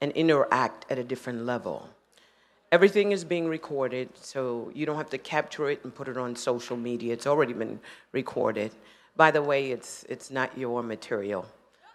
and 0.00 0.12
interact 0.12 0.86
at 0.90 0.98
a 1.00 1.02
different 1.02 1.44
level. 1.44 1.88
Everything 2.70 3.10
is 3.10 3.24
being 3.24 3.48
recorded, 3.48 4.10
so 4.14 4.70
you 4.72 4.86
don't 4.86 4.96
have 4.96 5.10
to 5.10 5.18
capture 5.18 5.70
it 5.70 5.80
and 5.82 5.92
put 5.92 6.06
it 6.06 6.16
on 6.16 6.36
social 6.36 6.76
media. 6.76 7.12
It's 7.12 7.26
already 7.26 7.52
been 7.52 7.80
recorded. 8.12 8.70
By 9.16 9.32
the 9.32 9.42
way, 9.42 9.72
it's, 9.72 10.04
it's 10.08 10.30
not 10.30 10.56
your 10.56 10.84
material. 10.84 11.46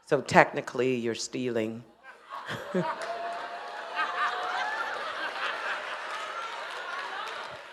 So 0.05 0.19
technically, 0.19 0.97
you're 0.97 1.15
stealing. 1.15 1.81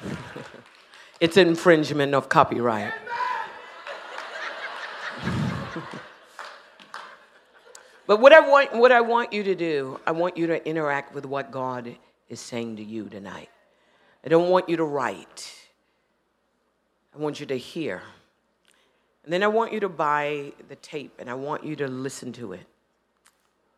it's 1.21 1.37
infringement 1.37 2.15
of 2.15 2.29
copyright. 2.29 2.93
but 8.07 8.21
what 8.21 8.33
I, 8.33 8.41
want, 8.41 8.75
what 8.75 8.93
I 8.93 9.01
want 9.01 9.33
you 9.33 9.43
to 9.45 9.55
do, 9.55 10.01
I 10.07 10.13
want 10.13 10.37
you 10.37 10.47
to 10.49 10.67
interact 10.69 11.15
with 11.15 11.27
what 11.27 11.51
God 11.51 11.97
is 12.29 12.41
saying 12.41 12.77
to 12.77 12.83
you 12.83 13.09
tonight. 13.09 13.49
I 14.25 14.29
don't 14.29 14.51
want 14.51 14.69
you 14.69 14.77
to 14.77 14.85
write, 14.85 15.53
I 17.15 17.19
want 17.19 17.41
you 17.41 17.47
to 17.47 17.57
hear. 17.57 18.03
And 19.25 19.33
then 19.33 19.43
I 19.43 19.49
want 19.49 19.73
you 19.73 19.81
to 19.81 19.89
buy 19.89 20.53
the 20.69 20.77
tape 20.77 21.15
and 21.19 21.29
I 21.29 21.35
want 21.35 21.65
you 21.65 21.77
to 21.77 21.89
listen 21.89 22.33
to 22.35 22.53
it. 22.53 22.67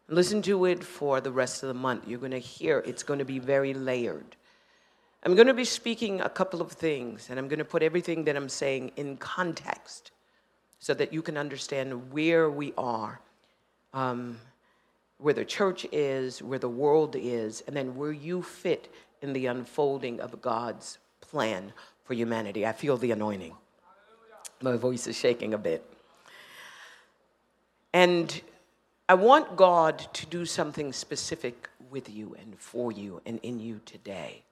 Listen 0.09 0.43
to 0.43 0.67
it 0.67 0.85
for 0.85 1.21
the 1.21 1.33
rest 1.33 1.63
of 1.63 1.69
the 1.69 1.75
month. 1.75 2.07
You're 2.07 2.19
going 2.19 2.33
to 2.33 2.39
hear 2.39 2.83
it's 2.87 3.03
going 3.03 3.19
to 3.19 3.25
be 3.25 3.39
very 3.39 3.75
layered. 3.75 4.37
I'm 5.25 5.37
going 5.37 5.47
to 5.47 5.55
be 5.55 5.65
speaking 5.65 6.21
a 6.21 6.29
couple 6.29 6.61
of 6.61 6.73
things, 6.73 7.29
and 7.31 7.39
I'm 7.39 7.47
going 7.47 7.61
to 7.61 7.65
put 7.65 7.83
everything 7.83 8.25
that 8.25 8.37
I'm 8.37 8.49
saying 8.49 8.91
in 8.97 9.17
context 9.17 10.11
so 10.81 10.95
that 10.95 11.13
you 11.13 11.23
can 11.23 11.37
understand 11.37 12.11
where 12.11 12.51
we 12.51 12.73
are, 12.77 13.21
um, 13.95 14.39
where 15.19 15.33
the 15.33 15.45
church 15.45 15.87
is, 15.93 16.43
where 16.43 16.59
the 16.59 16.69
world 16.69 17.15
is, 17.17 17.63
and 17.69 17.77
then 17.77 17.95
where 17.95 18.11
you 18.11 18.43
fit 18.43 18.93
in 19.21 19.33
the 19.33 19.47
unfolding 19.47 20.21
of 20.21 20.43
God's 20.43 20.99
plan 21.21 21.73
for 22.05 22.15
humanity. 22.15 22.67
I 22.67 22.73
feel 22.73 22.97
the 22.97 23.13
anointing. 23.13 23.55
My 24.61 24.77
voice 24.77 25.07
is 25.07 25.17
shaking 25.17 25.55
a 25.55 25.59
bit. 25.59 25.89
And 27.93 28.41
I 29.09 29.15
want 29.15 29.57
God 29.57 30.01
to 30.15 30.27
do 30.27 30.45
something 30.47 30.93
specific 30.93 31.69
with 31.91 32.11
you 32.11 32.35
and 32.41 32.59
for 32.59 32.91
you 32.91 33.21
and 33.25 33.39
in 33.45 33.61
you 33.61 33.81
today. 33.87 34.43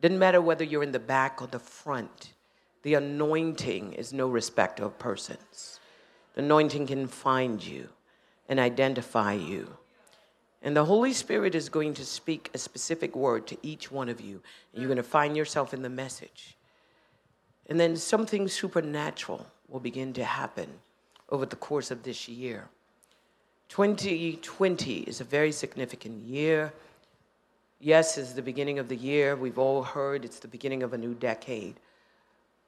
Doesn't 0.00 0.18
matter 0.18 0.40
whether 0.40 0.64
you're 0.64 0.82
in 0.82 0.92
the 0.92 0.98
back 0.98 1.40
or 1.40 1.48
the 1.48 1.58
front. 1.58 2.32
The 2.82 2.94
anointing 2.94 3.94
is 3.94 4.12
no 4.12 4.28
respect 4.28 4.78
of 4.78 4.98
persons. 4.98 5.80
The 6.34 6.42
anointing 6.42 6.86
can 6.86 7.06
find 7.06 7.64
you 7.64 7.88
and 8.48 8.60
identify 8.60 9.32
you. 9.32 9.76
And 10.62 10.76
the 10.76 10.84
Holy 10.84 11.12
Spirit 11.12 11.54
is 11.54 11.68
going 11.68 11.94
to 11.94 12.04
speak 12.04 12.50
a 12.52 12.58
specific 12.58 13.16
word 13.16 13.46
to 13.48 13.56
each 13.62 13.90
one 13.90 14.08
of 14.08 14.20
you. 14.20 14.42
And 14.72 14.82
you're 14.82 14.88
going 14.88 14.96
to 14.96 15.02
find 15.02 15.36
yourself 15.36 15.72
in 15.72 15.82
the 15.82 15.88
message. 15.88 16.56
And 17.68 17.80
then 17.80 17.96
something 17.96 18.48
supernatural 18.48 19.46
will 19.68 19.80
begin 19.80 20.12
to 20.14 20.24
happen 20.24 20.68
over 21.30 21.46
the 21.46 21.56
course 21.56 21.90
of 21.90 22.02
this 22.02 22.28
year. 22.28 22.68
2020 23.68 24.98
is 25.00 25.20
a 25.20 25.24
very 25.24 25.50
significant 25.50 26.22
year 26.22 26.72
Yes, 27.78 28.16
it's 28.16 28.32
the 28.32 28.42
beginning 28.42 28.78
of 28.78 28.88
the 28.88 28.96
year. 28.96 29.36
We've 29.36 29.58
all 29.58 29.82
heard 29.82 30.24
it's 30.24 30.38
the 30.38 30.48
beginning 30.48 30.82
of 30.82 30.94
a 30.94 30.98
new 30.98 31.14
decade. 31.14 31.74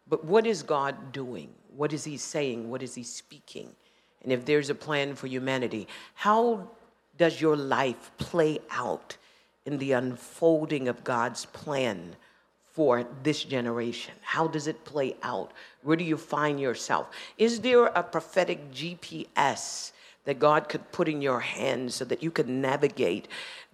But 0.06 0.24
what 0.24 0.46
is 0.46 0.62
God 0.62 1.12
doing? 1.12 1.50
What 1.76 1.92
is 1.92 2.04
He 2.04 2.16
saying? 2.16 2.68
What 2.68 2.82
is 2.82 2.94
He 2.94 3.02
speaking? 3.02 3.74
And 4.22 4.32
if 4.32 4.44
there's 4.44 4.68
a 4.68 4.74
plan 4.74 5.14
for 5.14 5.26
humanity, 5.26 5.88
how 6.14 6.68
does 7.16 7.40
your 7.40 7.56
life 7.56 8.10
play 8.18 8.58
out 8.70 9.16
in 9.64 9.78
the 9.78 9.92
unfolding 9.92 10.88
of 10.88 11.04
God's 11.04 11.46
plan 11.46 12.16
for 12.72 13.06
this 13.22 13.44
generation? 13.44 14.14
How 14.20 14.46
does 14.46 14.66
it 14.66 14.84
play 14.84 15.16
out? 15.22 15.52
Where 15.82 15.96
do 15.96 16.04
you 16.04 16.16
find 16.16 16.60
yourself? 16.60 17.08
Is 17.38 17.60
there 17.60 17.86
a 17.86 18.02
prophetic 18.02 18.70
GPS 18.72 19.92
that 20.28 20.38
God 20.38 20.68
could 20.68 20.92
put 20.92 21.08
in 21.08 21.22
your 21.22 21.40
hands 21.40 21.94
so 21.94 22.04
that 22.04 22.22
you 22.22 22.30
could 22.30 22.50
navigate 22.50 23.26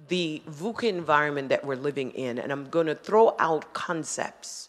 the 0.06 0.40
VUCA 0.48 0.84
environment 0.84 1.48
that 1.48 1.64
we're 1.64 1.74
living 1.74 2.12
in. 2.12 2.38
And 2.38 2.52
I'm 2.52 2.68
going 2.70 2.86
to 2.86 2.94
throw 2.94 3.34
out 3.40 3.72
concepts. 3.72 4.68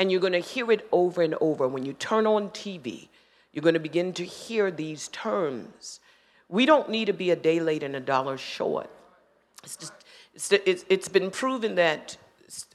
And 0.00 0.10
you're 0.10 0.20
going 0.20 0.32
to 0.32 0.40
hear 0.40 0.72
it 0.72 0.88
over 0.90 1.22
and 1.22 1.36
over. 1.40 1.68
When 1.68 1.86
you 1.86 1.92
turn 1.92 2.26
on 2.26 2.50
TV, 2.50 3.06
you're 3.52 3.62
going 3.62 3.74
to 3.74 3.80
begin 3.80 4.12
to 4.14 4.24
hear 4.24 4.72
these 4.72 5.06
terms. 5.06 6.00
We 6.48 6.66
don't 6.66 6.90
need 6.90 7.04
to 7.04 7.12
be 7.12 7.30
a 7.30 7.36
day 7.36 7.60
late 7.60 7.84
and 7.84 7.94
a 7.94 8.00
dollar 8.00 8.36
short. 8.36 8.90
It's, 9.62 9.76
just, 9.76 9.92
it's, 10.34 10.52
it's, 10.66 10.84
it's 10.88 11.08
been 11.08 11.30
proven 11.30 11.76
that 11.76 12.16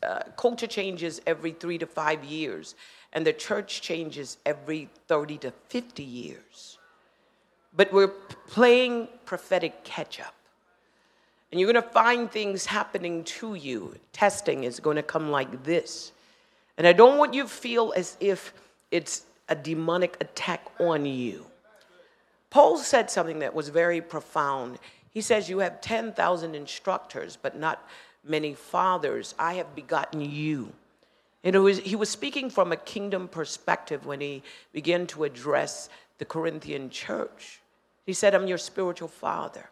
uh, 0.02 0.22
culture 0.38 0.68
changes 0.68 1.20
every 1.28 1.52
three 1.52 1.78
to 1.78 1.86
five 1.86 2.24
years, 2.24 2.76
and 3.12 3.28
the 3.28 3.34
church 3.34 3.82
changes 3.82 4.38
every 4.46 4.88
30 5.10 5.40
to 5.40 5.52
50 5.68 6.04
years. 6.04 6.79
But 7.76 7.94
we're 7.94 8.08
playing 8.08 9.08
prophetic 9.26 9.84
catch 9.84 10.20
up. 10.20 10.34
And 11.52 11.60
you're 11.60 11.72
going 11.72 11.84
to 11.84 11.90
find 11.90 12.32
things 12.32 12.66
happening 12.66 13.24
to 13.26 13.56
you. 13.56 13.96
Testing 14.14 14.64
is 14.64 14.80
going 14.80 14.98
to 14.98 15.04
come 15.04 15.32
like 15.32 15.64
this. 15.64 16.12
And 16.78 16.86
I 16.86 16.94
don't 16.94 17.18
want 17.18 17.34
you 17.34 17.44
to 17.44 17.50
feel 17.50 17.94
as 17.96 18.18
if 18.20 18.54
it's 18.92 19.24
a 19.48 19.56
demonic 19.56 20.18
attack 20.22 20.66
on 20.80 21.06
you. 21.06 21.46
Paul 22.50 22.78
said 22.78 23.10
something 23.12 23.40
that 23.40 23.54
was 23.54 23.70
very 23.70 24.02
profound. 24.02 24.80
He 25.12 25.22
says, 25.22 25.50
You 25.50 25.60
have 25.60 25.82
10,000 25.82 26.56
instructors, 26.56 27.38
but 27.40 27.58
not 27.58 27.88
many 28.24 28.54
fathers. 28.54 29.36
I 29.38 29.56
have 29.56 29.76
begotten 29.76 30.22
you. 30.22 30.72
And 31.44 31.56
it 31.56 31.60
was, 31.60 31.80
he 31.80 31.96
was 31.96 32.10
speaking 32.10 32.50
from 32.50 32.72
a 32.72 32.78
kingdom 32.78 33.28
perspective 33.28 34.06
when 34.06 34.22
he 34.22 34.44
began 34.74 35.08
to 35.08 35.24
address 35.24 35.90
the 36.18 36.26
Corinthian 36.26 36.90
church. 36.90 37.59
He 38.10 38.14
said, 38.14 38.34
I'm 38.34 38.48
your 38.48 38.58
spiritual 38.58 39.08
father. 39.08 39.70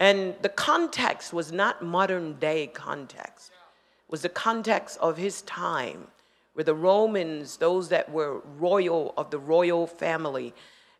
And 0.00 0.34
the 0.42 0.48
context 0.48 1.32
was 1.32 1.52
not 1.52 1.80
modern 1.80 2.40
day 2.40 2.66
context, 2.66 3.52
it 3.52 4.10
was 4.10 4.22
the 4.22 4.28
context 4.28 4.98
of 5.00 5.16
his 5.16 5.42
time, 5.42 6.08
where 6.54 6.64
the 6.64 6.74
Romans, 6.74 7.58
those 7.58 7.88
that 7.90 8.10
were 8.10 8.40
royal 8.58 9.14
of 9.16 9.30
the 9.30 9.38
royal 9.38 9.86
family, 9.86 10.52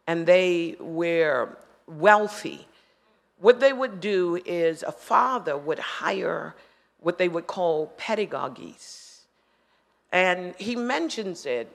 and 0.07 0.25
they 0.25 0.77
were 0.79 1.59
wealthy, 1.89 2.69
what 3.41 3.59
they 3.59 3.73
would 3.73 3.99
do 3.99 4.41
is 4.47 4.85
a 4.85 4.93
father 4.93 5.59
would 5.59 5.81
hire 5.81 6.55
what 7.01 7.19
they 7.19 7.29
would 7.29 7.49
call 7.49 7.93
pedagogies. 7.99 9.23
And 10.13 10.55
he 10.59 10.77
mentions 10.77 11.45
it 11.45 11.67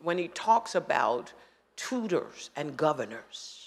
when 0.00 0.18
he 0.18 0.28
talks 0.28 0.76
about 0.76 1.32
tutors 1.74 2.50
and 2.54 2.76
governors. 2.76 3.63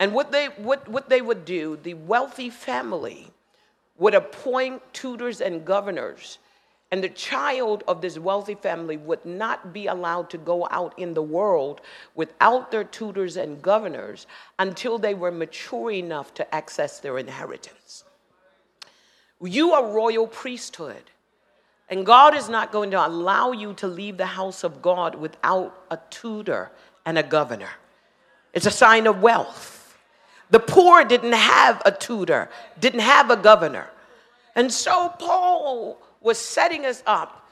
And 0.00 0.12
what 0.12 0.32
they, 0.32 0.46
what, 0.46 0.88
what 0.88 1.08
they 1.08 1.22
would 1.22 1.44
do, 1.44 1.78
the 1.80 1.94
wealthy 1.94 2.50
family 2.50 3.30
would 3.98 4.14
appoint 4.14 4.82
tutors 4.92 5.40
and 5.40 5.64
governors 5.64 6.38
and 6.92 7.04
the 7.04 7.08
child 7.08 7.84
of 7.86 8.00
this 8.00 8.18
wealthy 8.18 8.56
family 8.56 8.96
would 8.96 9.24
not 9.24 9.72
be 9.72 9.86
allowed 9.86 10.28
to 10.30 10.38
go 10.38 10.66
out 10.70 10.98
in 10.98 11.14
the 11.14 11.22
world 11.22 11.80
without 12.16 12.72
their 12.72 12.82
tutors 12.82 13.36
and 13.36 13.62
governors 13.62 14.26
until 14.58 14.98
they 14.98 15.14
were 15.14 15.30
mature 15.30 15.92
enough 15.92 16.34
to 16.34 16.54
access 16.54 16.98
their 16.98 17.18
inheritance. 17.18 18.04
You 19.40 19.72
are 19.72 19.86
royal 19.86 20.26
priesthood. 20.26 21.02
And 21.88 22.04
God 22.06 22.36
is 22.36 22.48
not 22.48 22.72
going 22.72 22.90
to 22.92 23.06
allow 23.06 23.52
you 23.52 23.72
to 23.74 23.86
leave 23.86 24.16
the 24.16 24.26
house 24.26 24.62
of 24.64 24.82
God 24.82 25.14
without 25.14 25.84
a 25.90 25.98
tutor 26.08 26.70
and 27.04 27.18
a 27.18 27.22
governor. 27.22 27.70
It's 28.52 28.66
a 28.66 28.70
sign 28.70 29.06
of 29.06 29.22
wealth. 29.22 29.79
The 30.50 30.60
poor 30.60 31.04
didn't 31.04 31.32
have 31.32 31.80
a 31.84 31.92
tutor, 31.92 32.50
didn't 32.78 33.00
have 33.00 33.30
a 33.30 33.36
governor. 33.36 33.88
And 34.54 34.72
so 34.72 35.10
Paul 35.18 36.00
was 36.20 36.38
setting 36.38 36.84
us 36.84 37.02
up 37.06 37.48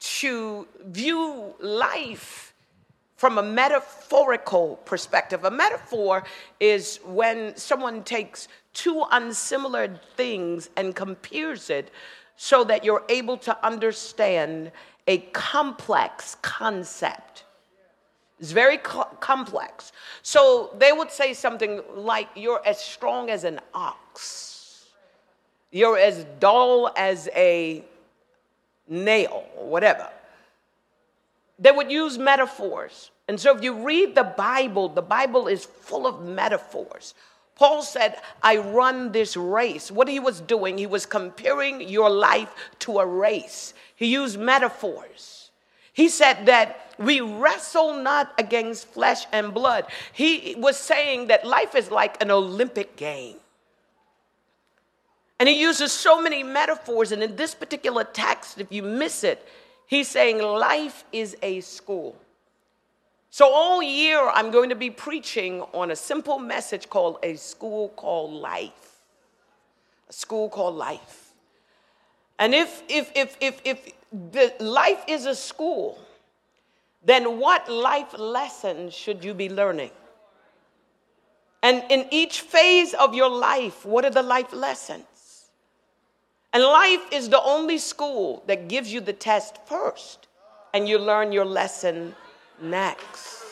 to 0.00 0.66
view 0.86 1.54
life 1.60 2.54
from 3.16 3.36
a 3.36 3.42
metaphorical 3.42 4.76
perspective. 4.86 5.44
A 5.44 5.50
metaphor 5.50 6.24
is 6.58 7.00
when 7.04 7.54
someone 7.56 8.02
takes 8.02 8.48
two 8.72 9.04
unsimilar 9.12 10.00
things 10.16 10.70
and 10.76 10.94
compares 10.94 11.68
it 11.68 11.90
so 12.36 12.64
that 12.64 12.82
you're 12.82 13.04
able 13.10 13.36
to 13.36 13.66
understand 13.66 14.72
a 15.06 15.18
complex 15.32 16.36
concept. 16.40 17.44
It's 18.40 18.52
very 18.52 18.78
co- 18.78 19.04
complex. 19.20 19.92
So 20.22 20.74
they 20.78 20.92
would 20.92 21.10
say 21.10 21.34
something 21.34 21.82
like, 21.94 22.28
You're 22.34 22.62
as 22.66 22.80
strong 22.80 23.28
as 23.30 23.44
an 23.44 23.60
ox, 23.74 24.86
you're 25.70 25.98
as 25.98 26.24
dull 26.40 26.90
as 26.96 27.28
a 27.34 27.84
nail, 28.88 29.44
or 29.56 29.66
whatever. 29.68 30.08
They 31.58 31.70
would 31.70 31.92
use 31.92 32.16
metaphors. 32.16 33.10
And 33.28 33.38
so 33.38 33.54
if 33.54 33.62
you 33.62 33.84
read 33.84 34.14
the 34.14 34.24
Bible, 34.24 34.88
the 34.88 35.02
Bible 35.02 35.46
is 35.46 35.64
full 35.64 36.06
of 36.06 36.24
metaphors. 36.24 37.14
Paul 37.54 37.82
said, 37.82 38.16
I 38.42 38.56
run 38.56 39.12
this 39.12 39.36
race. 39.36 39.90
What 39.90 40.08
he 40.08 40.18
was 40.18 40.40
doing, 40.40 40.78
he 40.78 40.86
was 40.86 41.04
comparing 41.04 41.86
your 41.86 42.08
life 42.08 42.52
to 42.80 42.98
a 42.98 43.06
race. 43.06 43.74
He 43.94 44.06
used 44.06 44.40
metaphors. 44.40 45.39
He 46.00 46.08
said 46.08 46.46
that 46.46 46.94
we 46.96 47.20
wrestle 47.20 47.92
not 47.92 48.32
against 48.38 48.88
flesh 48.88 49.26
and 49.32 49.52
blood. 49.52 49.84
He 50.14 50.54
was 50.56 50.78
saying 50.78 51.26
that 51.26 51.46
life 51.46 51.74
is 51.74 51.90
like 51.90 52.22
an 52.22 52.30
Olympic 52.30 52.96
game. 52.96 53.36
And 55.38 55.46
he 55.46 55.60
uses 55.60 55.92
so 55.92 56.22
many 56.22 56.42
metaphors. 56.42 57.12
And 57.12 57.22
in 57.22 57.36
this 57.36 57.54
particular 57.54 58.02
text, 58.02 58.58
if 58.58 58.72
you 58.72 58.82
miss 58.82 59.24
it, 59.24 59.46
he's 59.86 60.08
saying 60.08 60.38
life 60.38 61.04
is 61.12 61.36
a 61.42 61.60
school. 61.60 62.16
So 63.28 63.52
all 63.52 63.82
year, 63.82 64.26
I'm 64.32 64.50
going 64.50 64.70
to 64.70 64.74
be 64.74 64.88
preaching 64.88 65.60
on 65.74 65.90
a 65.90 65.96
simple 65.96 66.38
message 66.38 66.88
called 66.88 67.18
a 67.22 67.36
school 67.36 67.90
called 67.90 68.32
life. 68.32 69.02
A 70.08 70.14
school 70.14 70.48
called 70.48 70.76
life. 70.76 71.34
And 72.38 72.54
if, 72.54 72.82
if, 72.88 73.12
if, 73.14 73.36
if, 73.42 73.60
if 73.66 73.92
the 74.12 74.52
life 74.60 75.04
is 75.06 75.26
a 75.26 75.34
school, 75.34 75.98
then 77.04 77.38
what 77.38 77.70
life 77.70 78.18
lessons 78.18 78.94
should 78.94 79.24
you 79.24 79.34
be 79.34 79.48
learning? 79.48 79.90
And 81.62 81.84
in 81.90 82.06
each 82.10 82.40
phase 82.40 82.94
of 82.94 83.14
your 83.14 83.28
life, 83.28 83.84
what 83.84 84.04
are 84.04 84.10
the 84.10 84.22
life 84.22 84.52
lessons? 84.52 85.04
And 86.52 86.62
life 86.62 87.02
is 87.12 87.28
the 87.28 87.40
only 87.40 87.78
school 87.78 88.42
that 88.46 88.68
gives 88.68 88.92
you 88.92 89.00
the 89.00 89.12
test 89.12 89.58
first, 89.66 90.26
and 90.74 90.88
you 90.88 90.98
learn 90.98 91.30
your 91.32 91.44
lesson 91.44 92.14
next. 92.60 93.44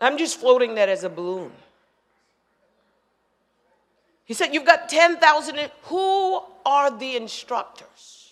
I'm 0.00 0.16
just 0.16 0.40
floating 0.40 0.76
that 0.76 0.88
as 0.88 1.04
a 1.04 1.10
balloon. 1.10 1.52
He 4.30 4.34
said, 4.34 4.54
You've 4.54 4.64
got 4.64 4.88
10,000. 4.88 5.58
Who 5.86 6.40
are 6.64 6.96
the 6.96 7.16
instructors? 7.16 8.30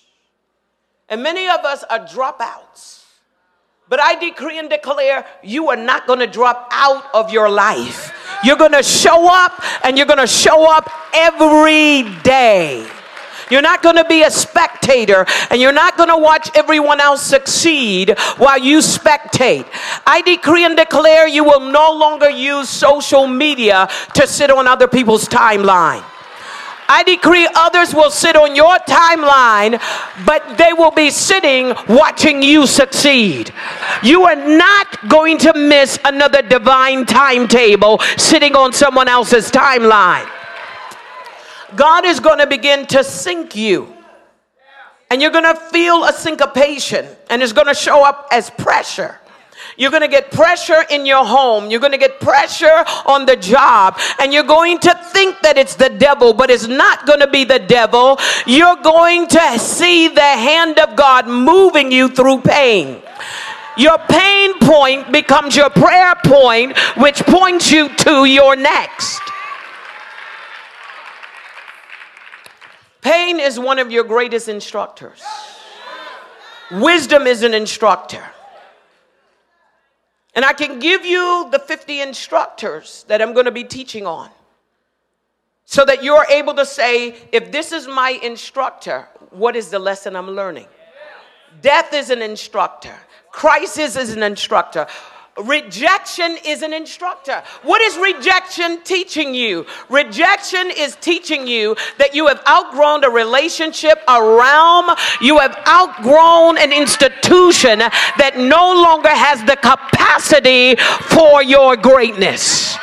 And 1.08 1.24
many 1.24 1.48
of 1.48 1.64
us 1.64 1.82
are 1.90 1.98
dropouts. 1.98 3.02
But 3.88 3.98
I 3.98 4.14
decree 4.14 4.60
and 4.60 4.70
declare 4.70 5.26
you 5.42 5.70
are 5.70 5.76
not 5.76 6.06
going 6.06 6.20
to 6.20 6.28
drop 6.28 6.68
out 6.70 7.12
of 7.12 7.32
your 7.32 7.50
life. 7.50 8.14
You're 8.44 8.54
going 8.54 8.78
to 8.78 8.82
show 8.84 9.28
up 9.28 9.60
and 9.82 9.98
you're 9.98 10.06
going 10.06 10.20
to 10.20 10.28
show 10.28 10.72
up 10.72 10.88
every 11.12 12.04
day. 12.22 12.86
You're 13.50 13.62
not 13.62 13.82
going 13.82 13.96
to 13.96 14.04
be 14.04 14.22
a 14.22 14.30
spectator 14.30 15.26
and 15.50 15.60
you're 15.60 15.72
not 15.72 15.96
going 15.96 16.08
to 16.08 16.16
watch 16.16 16.50
everyone 16.54 17.00
else 17.00 17.22
succeed 17.22 18.18
while 18.36 18.58
you 18.58 18.78
spectate. 18.78 19.66
I 20.06 20.22
decree 20.22 20.64
and 20.64 20.76
declare 20.76 21.26
you 21.26 21.44
will 21.44 21.60
no 21.60 21.92
longer 21.92 22.30
use 22.30 22.68
social 22.68 23.26
media 23.26 23.88
to 24.14 24.26
sit 24.26 24.50
on 24.50 24.66
other 24.66 24.88
people's 24.88 25.28
timeline. 25.28 26.04
I 26.90 27.02
decree 27.02 27.46
others 27.54 27.94
will 27.94 28.10
sit 28.10 28.34
on 28.34 28.56
your 28.56 28.74
timeline, 28.88 29.78
but 30.24 30.56
they 30.56 30.72
will 30.72 30.90
be 30.90 31.10
sitting 31.10 31.74
watching 31.86 32.42
you 32.42 32.66
succeed. 32.66 33.52
You 34.02 34.24
are 34.24 34.34
not 34.34 35.06
going 35.06 35.36
to 35.38 35.52
miss 35.52 35.98
another 36.02 36.40
divine 36.40 37.04
timetable 37.04 37.98
sitting 38.16 38.56
on 38.56 38.72
someone 38.72 39.06
else's 39.06 39.50
timeline. 39.50 40.30
God 41.76 42.04
is 42.04 42.20
going 42.20 42.38
to 42.38 42.46
begin 42.46 42.86
to 42.86 43.04
sync 43.04 43.56
you. 43.56 43.94
And 45.10 45.22
you're 45.22 45.30
going 45.30 45.44
to 45.44 45.56
feel 45.72 46.04
a 46.04 46.12
syncopation, 46.12 47.06
and 47.30 47.42
it's 47.42 47.54
going 47.54 47.66
to 47.66 47.74
show 47.74 48.04
up 48.04 48.28
as 48.30 48.50
pressure. 48.50 49.18
You're 49.76 49.90
going 49.90 50.02
to 50.02 50.08
get 50.08 50.30
pressure 50.30 50.84
in 50.90 51.06
your 51.06 51.24
home. 51.24 51.70
You're 51.70 51.80
going 51.80 51.92
to 51.92 51.98
get 51.98 52.20
pressure 52.20 52.84
on 53.06 53.26
the 53.26 53.36
job. 53.36 53.98
And 54.20 54.32
you're 54.32 54.42
going 54.42 54.78
to 54.80 54.94
think 55.12 55.40
that 55.42 55.56
it's 55.56 55.76
the 55.76 55.88
devil, 55.88 56.34
but 56.34 56.50
it's 56.50 56.66
not 56.66 57.06
going 57.06 57.20
to 57.20 57.30
be 57.30 57.44
the 57.44 57.58
devil. 57.60 58.18
You're 58.46 58.76
going 58.76 59.28
to 59.28 59.58
see 59.58 60.08
the 60.08 60.20
hand 60.20 60.78
of 60.78 60.96
God 60.96 61.28
moving 61.28 61.92
you 61.92 62.08
through 62.08 62.40
pain. 62.40 63.00
Your 63.76 63.98
pain 64.10 64.58
point 64.58 65.12
becomes 65.12 65.54
your 65.54 65.70
prayer 65.70 66.14
point, 66.24 66.76
which 66.96 67.22
points 67.22 67.70
you 67.70 67.88
to 67.88 68.24
your 68.24 68.56
next. 68.56 69.20
Pain 73.00 73.40
is 73.40 73.58
one 73.58 73.78
of 73.78 73.90
your 73.90 74.04
greatest 74.04 74.48
instructors. 74.48 75.22
Wisdom 76.70 77.26
is 77.26 77.42
an 77.42 77.54
instructor. 77.54 78.24
And 80.34 80.44
I 80.44 80.52
can 80.52 80.78
give 80.78 81.04
you 81.04 81.48
the 81.50 81.58
50 81.58 82.00
instructors 82.00 83.04
that 83.08 83.22
I'm 83.22 83.32
going 83.32 83.46
to 83.46 83.52
be 83.52 83.64
teaching 83.64 84.06
on 84.06 84.30
so 85.64 85.84
that 85.84 86.02
you're 86.02 86.26
able 86.30 86.54
to 86.54 86.64
say, 86.64 87.16
if 87.32 87.50
this 87.50 87.72
is 87.72 87.86
my 87.86 88.10
instructor, 88.22 89.08
what 89.30 89.56
is 89.56 89.70
the 89.70 89.78
lesson 89.78 90.16
I'm 90.16 90.30
learning? 90.30 90.66
Death 91.60 91.92
is 91.92 92.10
an 92.10 92.22
instructor, 92.22 92.94
crisis 93.32 93.96
is 93.96 94.14
an 94.14 94.22
instructor. 94.22 94.86
Rejection 95.44 96.36
is 96.44 96.62
an 96.62 96.72
instructor. 96.72 97.42
What 97.62 97.80
is 97.80 97.96
rejection 97.96 98.82
teaching 98.82 99.34
you? 99.34 99.66
Rejection 99.88 100.70
is 100.76 100.96
teaching 100.96 101.46
you 101.46 101.76
that 101.98 102.14
you 102.14 102.26
have 102.26 102.42
outgrown 102.48 103.04
a 103.04 103.10
relationship, 103.10 104.02
a 104.08 104.20
realm, 104.20 104.90
you 105.20 105.38
have 105.38 105.56
outgrown 105.68 106.58
an 106.58 106.72
institution 106.72 107.78
that 107.78 108.36
no 108.36 108.82
longer 108.82 109.10
has 109.10 109.40
the 109.44 109.56
capacity 109.56 110.74
for 111.14 111.42
your 111.42 111.76
greatness. 111.76 112.76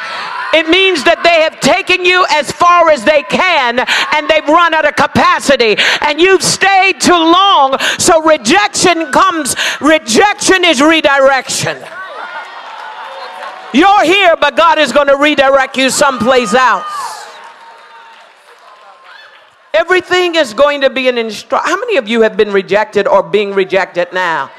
It 0.53 0.69
means 0.69 1.03
that 1.03 1.19
they 1.21 1.41
have 1.43 1.59
taken 1.59 2.05
you 2.05 2.25
as 2.31 2.49
far 2.49 2.89
as 2.89 3.03
they 3.03 3.23
can 3.23 3.79
and 4.15 4.29
they've 4.29 4.47
run 4.47 4.73
out 4.73 4.87
of 4.87 4.95
capacity 4.95 5.75
and 5.99 6.21
you've 6.21 6.43
stayed 6.43 7.01
too 7.01 7.11
long. 7.11 7.77
So 7.99 8.21
rejection 8.23 9.11
comes, 9.11 9.57
rejection 9.81 10.63
is 10.63 10.81
redirection. 10.81 11.83
You're 13.75 14.05
here, 14.05 14.37
but 14.39 14.55
God 14.55 14.79
is 14.79 14.93
going 14.93 15.07
to 15.07 15.17
redirect 15.17 15.75
you 15.75 15.89
someplace 15.89 16.53
else. 16.53 16.85
Everything 19.73 20.35
is 20.35 20.53
going 20.53 20.79
to 20.79 20.89
be 20.89 21.09
an 21.09 21.17
instruction. 21.17 21.69
How 21.69 21.77
many 21.77 21.97
of 21.97 22.07
you 22.07 22.21
have 22.21 22.37
been 22.37 22.53
rejected 22.53 23.05
or 23.05 23.21
being 23.21 23.53
rejected 23.53 24.13
now? 24.13 24.49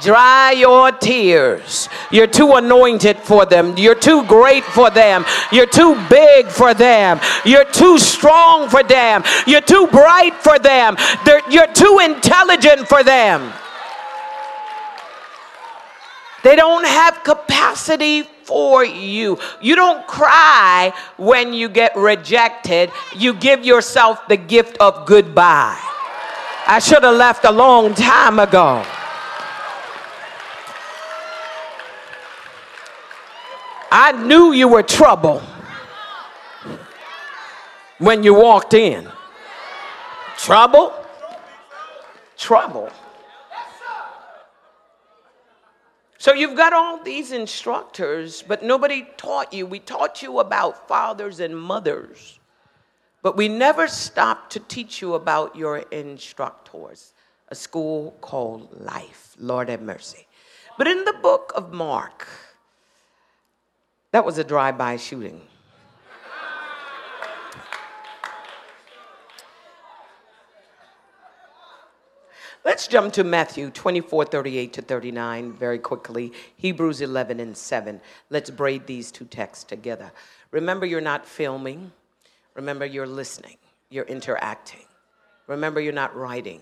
Dry 0.00 0.50
your 0.58 0.90
tears. 0.90 1.88
You're 2.10 2.26
too 2.26 2.54
anointed 2.54 3.18
for 3.18 3.46
them. 3.46 3.76
You're 3.76 3.94
too 3.94 4.24
great 4.24 4.64
for 4.64 4.90
them. 4.90 5.24
You're 5.52 5.66
too 5.66 5.94
big 6.10 6.48
for 6.48 6.74
them. 6.74 7.20
You're 7.44 7.64
too 7.64 7.96
strong 7.96 8.68
for 8.68 8.82
them. 8.82 9.22
You're 9.46 9.60
too 9.60 9.86
bright 9.86 10.34
for 10.34 10.58
them. 10.58 10.96
They're, 11.24 11.48
you're 11.48 11.72
too 11.72 12.00
intelligent 12.02 12.88
for 12.88 13.04
them. 13.04 13.52
They 16.42 16.56
don't 16.56 16.86
have 16.86 17.22
capacity 17.22 18.26
for 18.48 18.82
you. 18.82 19.38
You 19.60 19.76
don't 19.76 20.06
cry 20.06 20.94
when 21.18 21.52
you 21.52 21.68
get 21.68 21.94
rejected, 21.94 22.90
you 23.14 23.34
give 23.34 23.62
yourself 23.62 24.26
the 24.26 24.38
gift 24.38 24.78
of 24.78 25.04
goodbye. 25.04 25.78
I 26.66 26.78
should 26.78 27.02
have 27.02 27.16
left 27.16 27.44
a 27.44 27.52
long 27.52 27.94
time 27.94 28.38
ago. 28.38 28.82
I 33.92 34.12
knew 34.12 34.52
you 34.52 34.68
were 34.68 34.82
trouble 34.82 35.42
when 37.98 38.22
you 38.22 38.32
walked 38.32 38.72
in. 38.72 39.10
Trouble? 40.38 40.94
Trouble. 42.38 42.90
So 46.20 46.34
you've 46.34 46.56
got 46.56 46.72
all 46.72 47.00
these 47.02 47.30
instructors, 47.30 48.42
but 48.42 48.64
nobody 48.64 49.06
taught 49.16 49.52
you. 49.52 49.66
We 49.66 49.78
taught 49.78 50.20
you 50.20 50.40
about 50.40 50.88
fathers 50.88 51.38
and 51.38 51.56
mothers, 51.56 52.40
but 53.22 53.36
we 53.36 53.48
never 53.48 53.86
stopped 53.86 54.52
to 54.52 54.60
teach 54.60 55.00
you 55.00 55.14
about 55.14 55.54
your 55.54 55.78
instructors, 55.78 57.12
a 57.50 57.54
school 57.54 58.16
called 58.20 58.80
life. 58.80 59.36
Lord 59.38 59.68
have 59.68 59.80
mercy. 59.80 60.26
But 60.76 60.88
in 60.88 61.04
the 61.04 61.16
book 61.22 61.52
of 61.54 61.72
Mark, 61.72 62.26
that 64.10 64.24
was 64.24 64.38
a 64.38 64.44
drive 64.44 64.76
by 64.76 64.96
shooting. 64.96 65.40
Let's 72.64 72.88
jump 72.88 73.12
to 73.14 73.24
Matthew 73.24 73.70
24, 73.70 74.24
38 74.26 74.72
to 74.74 74.82
39 74.82 75.52
very 75.52 75.78
quickly. 75.78 76.32
Hebrews 76.56 77.00
11 77.00 77.38
and 77.38 77.56
7. 77.56 78.00
Let's 78.30 78.50
braid 78.50 78.86
these 78.86 79.12
two 79.12 79.26
texts 79.26 79.64
together. 79.64 80.12
Remember, 80.50 80.84
you're 80.84 81.00
not 81.00 81.24
filming. 81.24 81.92
Remember, 82.54 82.84
you're 82.84 83.06
listening. 83.06 83.56
You're 83.90 84.06
interacting. 84.06 84.84
Remember, 85.46 85.80
you're 85.80 85.92
not 85.92 86.14
writing 86.16 86.60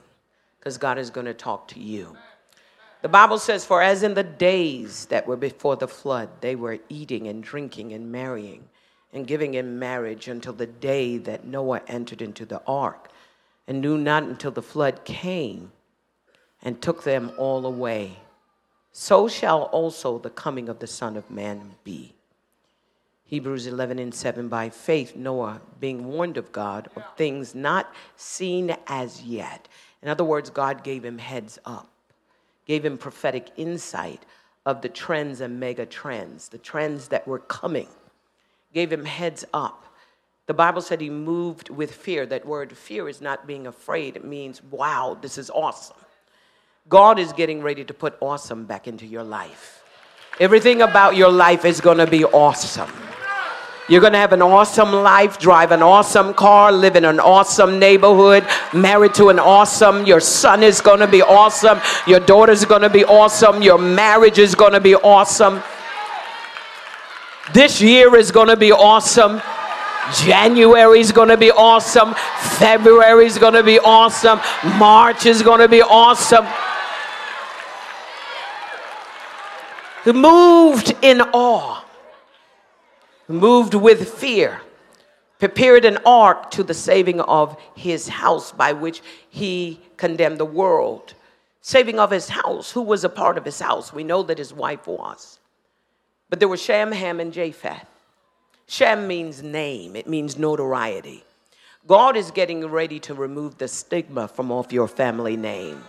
because 0.59 0.77
God 0.77 0.99
is 0.99 1.11
going 1.11 1.27
to 1.27 1.35
talk 1.35 1.67
to 1.69 1.81
you. 1.81 2.17
The 3.01 3.09
Bible 3.09 3.39
says, 3.39 3.65
For 3.65 3.81
as 3.81 4.03
in 4.03 4.15
the 4.15 4.23
days 4.23 5.07
that 5.07 5.27
were 5.27 5.37
before 5.37 5.77
the 5.77 5.89
flood, 5.89 6.29
they 6.41 6.57
were 6.57 6.79
eating 6.89 7.27
and 7.27 7.43
drinking 7.43 7.93
and 7.93 8.13
marrying 8.13 8.69
and 9.13 9.27
giving 9.27 9.55
in 9.55 9.79
marriage 9.79 10.29
until 10.29 10.53
the 10.53 10.67
day 10.67 11.17
that 11.19 11.47
Noah 11.47 11.81
entered 11.89 12.21
into 12.21 12.45
the 12.45 12.63
ark 12.67 13.11
and 13.67 13.81
knew 13.81 13.97
not 13.97 14.25
until 14.25 14.51
the 14.51 14.63
flood 14.63 15.05
came 15.05 15.73
and 16.67 16.83
took 16.83 17.05
them 17.05 17.31
all 17.39 17.65
away. 17.65 18.19
So 18.91 19.29
shall 19.29 19.63
also 19.65 20.19
the 20.19 20.31
coming 20.31 20.69
of 20.69 20.81
the 20.81 20.89
Son 20.89 21.17
of 21.17 21.31
Man 21.31 21.77
be. 21.85 22.13
Hebrews 23.25 23.69
11 23.69 24.01
and 24.01 24.13
7 24.13 24.49
By 24.49 24.71
faith, 24.71 25.15
Noah, 25.15 25.61
being 25.79 26.09
warned 26.09 26.37
of 26.37 26.51
God 26.51 26.89
of 26.97 27.05
things 27.17 27.55
not 27.55 27.95
seen 28.17 28.77
as 28.89 29.23
yet. 29.23 29.69
In 30.03 30.09
other 30.09 30.25
words, 30.25 30.51
God 30.51 30.83
gave 30.83 31.05
him 31.05 31.19
heads 31.19 31.57
up, 31.65 31.89
gave 32.67 32.85
him 32.85 32.99
prophetic 32.99 33.51
insight 33.57 34.27
of 34.65 34.83
the 34.83 34.89
trends 34.89 35.41
and 35.41 35.61
mega 35.61 35.87
trends, 35.87 36.49
the 36.49 36.59
trends 36.59 37.07
that 37.09 37.29
were 37.29 37.39
coming, 37.39 37.89
gave 38.75 38.93
him 38.93 39.05
heads 39.05 39.45
up. 39.55 39.85
The 40.47 40.55
Bible 40.55 40.83
said 40.83 41.01
he 41.01 41.11
moved 41.11 41.71
with 41.71 41.93
fear. 41.93 42.27
That 42.27 42.45
word 42.45 42.77
fear 42.77 43.09
is 43.09 43.21
not 43.21 43.47
being 43.47 43.69
afraid, 43.69 44.17
it 44.17 44.25
means, 44.25 44.65
wow, 44.65 45.17
this 45.21 45.39
is 45.39 45.49
awesome. 45.51 45.97
God 46.89 47.19
is 47.19 47.33
getting 47.33 47.63
ready 47.63 47.85
to 47.85 47.93
put 47.93 48.17
awesome 48.21 48.65
back 48.65 48.87
into 48.87 49.07
your 49.07 49.25
life. 49.25 49.83
Everything 50.39 50.83
about 50.83 51.17
your 51.17 51.33
life 51.33 51.65
is 51.65 51.81
going 51.81 51.99
to 51.99 52.07
be 52.07 52.25
awesome. 52.25 52.89
You're 53.89 54.01
going 54.01 54.13
to 54.13 54.21
have 54.21 54.33
an 54.33 54.43
awesome 54.43 54.93
life, 54.93 55.37
drive 55.41 55.73
an 55.73 55.83
awesome 55.83 56.33
car, 56.33 56.71
live 56.71 56.95
in 56.95 57.05
an 57.05 57.19
awesome 57.19 57.81
neighborhood, 57.81 58.47
married 58.73 59.15
to 59.15 59.31
an 59.31 59.41
awesome. 59.41 60.07
Your 60.07 60.21
son 60.21 60.63
is 60.63 60.81
going 60.81 61.01
to 61.01 61.09
be 61.09 61.23
awesome. 61.23 61.81
Your 62.07 62.21
daughter's 62.21 62.65
going 62.65 62.83
to 62.83 62.91
be 62.91 63.05
awesome. 63.05 63.63
Your 63.63 63.79
marriage 63.79 64.39
is 64.39 64.55
going 64.55 64.73
to 64.73 64.81
be 64.81 64.95
awesome. 64.95 65.65
This 67.53 67.81
year 67.83 68.15
is 68.15 68.31
going 68.31 68.49
to 68.49 68.57
be 68.57 68.71
awesome. 68.71 69.43
January 70.15 71.01
is 71.01 71.11
going 71.11 71.31
to 71.31 71.37
be 71.37 71.51
awesome. 71.51 72.15
February 72.59 73.27
is 73.27 73.39
going 73.39 73.55
to 73.55 73.65
be 73.65 73.81
awesome. 73.81 74.39
March 74.79 75.27
is 75.27 75.43
going 75.43 75.59
to 75.59 75.69
be 75.69 75.83
awesome. 75.83 76.47
who 79.96 79.96
moved 80.13 80.95
in 81.03 81.21
awe, 81.21 81.85
moved 83.29 83.75
with 83.75 84.09
fear, 84.09 84.61
prepared 85.39 85.85
an 85.85 85.99
ark 86.07 86.51
to 86.53 86.63
the 86.63 86.75
saving 86.75 87.21
of 87.21 87.57
his 87.75 88.09
house 88.09 88.53
by 88.53 88.73
which 88.73 89.03
he 89.29 89.81
condemned 89.97 90.39
the 90.39 90.45
world. 90.45 91.15
Saving 91.61 91.99
of 91.99 92.11
his 92.11 92.29
house. 92.29 92.71
Who 92.71 92.83
was 92.83 93.03
a 93.03 93.09
part 93.09 93.37
of 93.37 93.45
his 93.45 93.61
house? 93.61 93.93
We 93.93 94.05
know 94.05 94.23
that 94.23 94.39
his 94.39 94.53
wife 94.53 94.87
was. 94.87 95.41
But 96.31 96.39
there 96.39 96.49
were 96.49 96.57
Shem, 96.57 96.93
Ham, 96.93 97.19
and 97.19 97.33
Japheth. 97.33 97.87
Shem 98.69 99.07
means 99.07 99.43
name, 99.43 99.97
it 99.97 100.09
means 100.09 100.39
notoriety. 100.39 101.25
God 101.87 102.17
is 102.17 102.33
getting 102.33 102.67
ready 102.67 102.99
to 103.01 103.15
remove 103.15 103.59
the 103.59 103.69
stigma 103.69 104.27
from 104.27 104.51
off 104.51 104.73
your 104.73 104.89
family 104.89 105.37
name. 105.37 105.85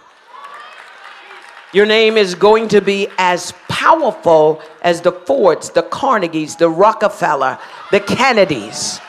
Your 1.73 1.85
name 1.85 2.15
is 2.15 2.33
going 2.33 2.69
to 2.69 2.81
be 2.81 3.07
as 3.17 3.53
powerful 3.67 4.61
as 4.81 5.01
the 5.01 5.11
Fords, 5.11 5.71
the 5.71 5.83
Carnegies, 5.83 6.57
the 6.57 6.69
Rockefeller, 6.69 7.59
the 7.91 7.99
Kennedys. 7.99 8.99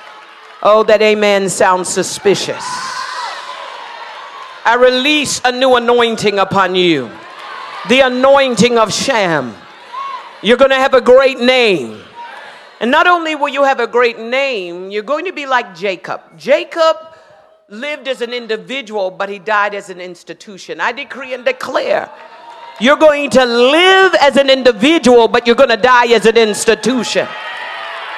Oh, 0.63 0.83
that 0.85 1.01
amen 1.01 1.49
sounds 1.49 1.89
suspicious. 1.89 2.65
I 4.65 4.77
release 4.79 5.41
a 5.45 5.53
new 5.53 5.77
anointing 5.77 6.39
upon 6.39 6.75
you 6.75 7.11
the 7.89 8.01
anointing 8.01 8.77
of 8.77 8.93
Shem. 8.93 9.55
You're 10.43 10.57
going 10.57 10.71
to 10.71 10.77
have 10.77 10.95
a 10.95 11.01
great 11.01 11.39
name. 11.39 12.03
And 12.81 12.91
not 12.91 13.07
only 13.07 13.35
will 13.35 13.49
you 13.49 13.65
have 13.65 13.81
a 13.81 13.87
great 13.87 14.19
name, 14.19 14.91
you're 14.91 15.03
going 15.03 15.25
to 15.25 15.33
be 15.33 15.47
like 15.47 15.75
Jacob. 15.75 16.21
Jacob 16.37 16.97
lived 17.69 18.09
as 18.09 18.21
an 18.21 18.33
individual, 18.33 19.11
but 19.11 19.29
he 19.29 19.39
died 19.39 19.75
as 19.75 19.91
an 19.91 20.01
institution. 20.01 20.81
I 20.81 20.93
decree 20.93 21.35
and 21.35 21.45
declare 21.45 22.11
you're 22.81 22.97
going 22.97 23.31
to 23.31 23.45
live 23.45 24.14
as 24.20 24.37
an 24.37 24.51
individual, 24.51 25.29
but 25.29 25.47
you're 25.47 25.57
going 25.57 25.68
to 25.70 25.76
die 25.76 26.07
as 26.09 26.26
an 26.26 26.37
institution. 26.37 27.26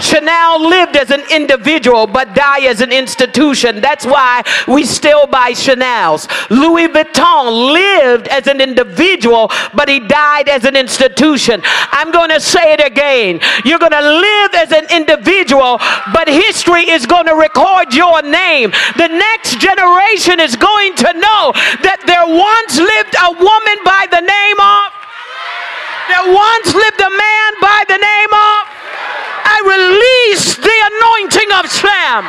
Chanel 0.01 0.69
lived 0.69 0.97
as 0.97 1.11
an 1.11 1.23
individual 1.31 2.07
but 2.07 2.35
died 2.35 2.65
as 2.65 2.81
an 2.81 2.93
institution. 2.93 3.81
That's 3.81 4.05
why 4.05 4.43
we 4.67 4.85
still 4.85 5.27
buy 5.27 5.53
Chanel's. 5.53 6.29
Louis 6.51 6.89
Vuitton 6.89 7.73
lived 7.73 8.29
as 8.29 8.47
an 8.47 8.61
individual 8.61 9.51
but 9.75 9.89
he 9.89 10.01
died 10.01 10.49
as 10.49 10.65
an 10.65 10.77
institution. 10.77 11.61
I'm 11.65 12.11
going 12.11 12.31
to 12.31 12.41
say 12.41 12.73
it 12.73 12.85
again. 12.85 13.41
You're 13.65 13.79
going 13.79 13.93
to 13.93 14.01
live 14.01 14.55
as 14.55 14.73
an 14.73 14.87
individual 14.91 15.79
but 16.13 16.29
history 16.29 16.91
is 16.91 17.07
going 17.07 17.27
to 17.27 17.35
record 17.35 17.95
your 17.95 18.23
name. 18.23 18.71
The 18.97 19.09
next 19.09 19.59
generation 19.59 20.41
is 20.41 20.57
going 20.57 20.95
to 20.97 21.13
know 21.13 21.53
that 21.85 22.03
there 22.07 22.27
once 22.27 22.79
lived 22.79 23.15
a 23.21 23.31
woman 23.37 23.79
by 23.85 24.07
the 24.11 24.21
name 24.21 24.61
of 24.61 25.01
there 26.11 26.35
once 26.35 26.75
lived 26.75 26.99
a 26.99 27.11
man 27.11 27.51
by 27.63 27.85
the 27.87 27.95
name 27.95 28.33
of, 28.35 28.70
I 29.53 29.59
release 29.67 30.55
the 30.55 30.79
anointing 30.91 31.51
of 31.59 31.67
Sam. 31.71 32.23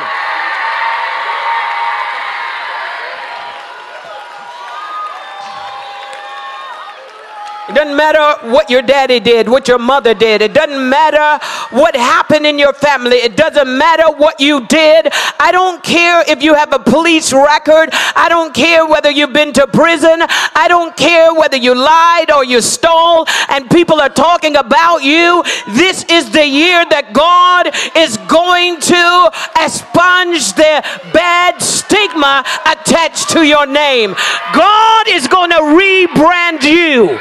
It 7.68 7.74
doesn't 7.76 7.96
matter 7.96 8.48
what 8.48 8.70
your 8.70 8.82
daddy 8.82 9.20
did, 9.20 9.48
what 9.48 9.68
your 9.68 9.78
mother 9.78 10.14
did. 10.14 10.42
It 10.42 10.52
doesn't 10.52 10.88
matter 10.88 11.38
what 11.70 11.94
happened 11.94 12.44
in 12.44 12.58
your 12.58 12.72
family. 12.72 13.16
It 13.16 13.36
doesn't 13.36 13.78
matter 13.78 14.10
what 14.10 14.40
you 14.40 14.66
did. 14.66 15.08
I 15.38 15.50
don't 15.52 15.82
care 15.82 16.24
if 16.26 16.42
you 16.42 16.54
have 16.54 16.72
a 16.72 16.80
police 16.80 17.32
record. 17.32 17.90
I 18.16 18.26
don't 18.28 18.52
care 18.52 18.84
whether 18.84 19.10
you've 19.10 19.32
been 19.32 19.52
to 19.52 19.68
prison. 19.68 20.22
I 20.56 20.66
don't 20.68 20.96
care 20.96 21.32
whether 21.32 21.56
you 21.56 21.76
lied 21.76 22.32
or 22.32 22.44
you 22.44 22.60
stole 22.60 23.26
and 23.48 23.70
people 23.70 24.00
are 24.00 24.08
talking 24.08 24.56
about 24.56 25.04
you. 25.04 25.44
This 25.68 26.04
is 26.10 26.30
the 26.30 26.44
year 26.44 26.84
that 26.90 27.12
God 27.12 27.70
is 27.96 28.16
going 28.26 28.80
to 28.80 29.30
expunge 29.62 30.52
the 30.54 30.82
bad 31.12 31.62
stigma 31.62 32.44
attached 32.66 33.30
to 33.30 33.46
your 33.46 33.66
name. 33.66 34.14
God 34.52 35.06
is 35.08 35.28
going 35.28 35.50
to 35.50 35.62
rebrand 35.78 36.64
you. 36.64 37.20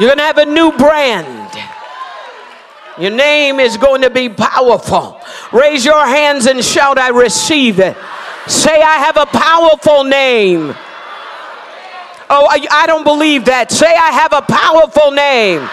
You're 0.00 0.08
going 0.08 0.18
to 0.18 0.24
have 0.24 0.38
a 0.38 0.46
new 0.46 0.72
brand. 0.72 1.52
Your 2.98 3.10
name 3.10 3.60
is 3.60 3.76
going 3.76 4.00
to 4.00 4.08
be 4.08 4.30
powerful. 4.30 5.20
Raise 5.52 5.84
your 5.84 6.06
hands 6.06 6.46
and 6.46 6.64
shout, 6.64 6.96
I 6.96 7.10
receive 7.10 7.80
it. 7.80 7.98
Say, 8.46 8.80
I 8.80 8.96
have 8.96 9.18
a 9.18 9.26
powerful 9.26 10.04
name. 10.04 10.74
Oh, 12.32 12.46
I, 12.48 12.66
I 12.70 12.86
don't 12.86 13.04
believe 13.04 13.44
that. 13.44 13.70
Say, 13.70 13.92
I 13.92 14.10
have 14.12 14.32
a 14.32 14.40
powerful 14.40 15.10
name. 15.10 15.68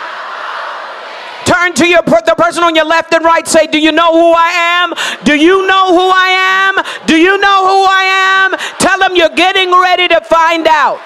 Turn 1.46 1.74
to 1.76 1.88
your 1.88 2.02
the 2.02 2.36
person 2.38 2.64
on 2.64 2.76
your 2.76 2.86
left 2.86 3.14
and 3.14 3.24
right. 3.24 3.48
Say, 3.48 3.68
Do 3.68 3.80
you 3.80 3.94
know 3.94 4.12
who 4.12 4.34
I 4.36 4.84
am? 4.84 4.94
Do 5.24 5.36
you 5.36 5.66
know 5.66 5.96
who 5.96 6.12
I 6.12 6.30
am? 6.68 7.08
Do 7.08 7.16
you 7.16 7.38
know 7.38 7.60
who 7.64 7.86
I 7.88 8.04
am? 8.44 8.60
Tell 8.80 9.00
them 9.00 9.16
you're 9.16 9.30
getting 9.30 9.72
ready 9.72 10.10
to 10.10 10.20
find 10.20 10.68
out. 10.68 11.00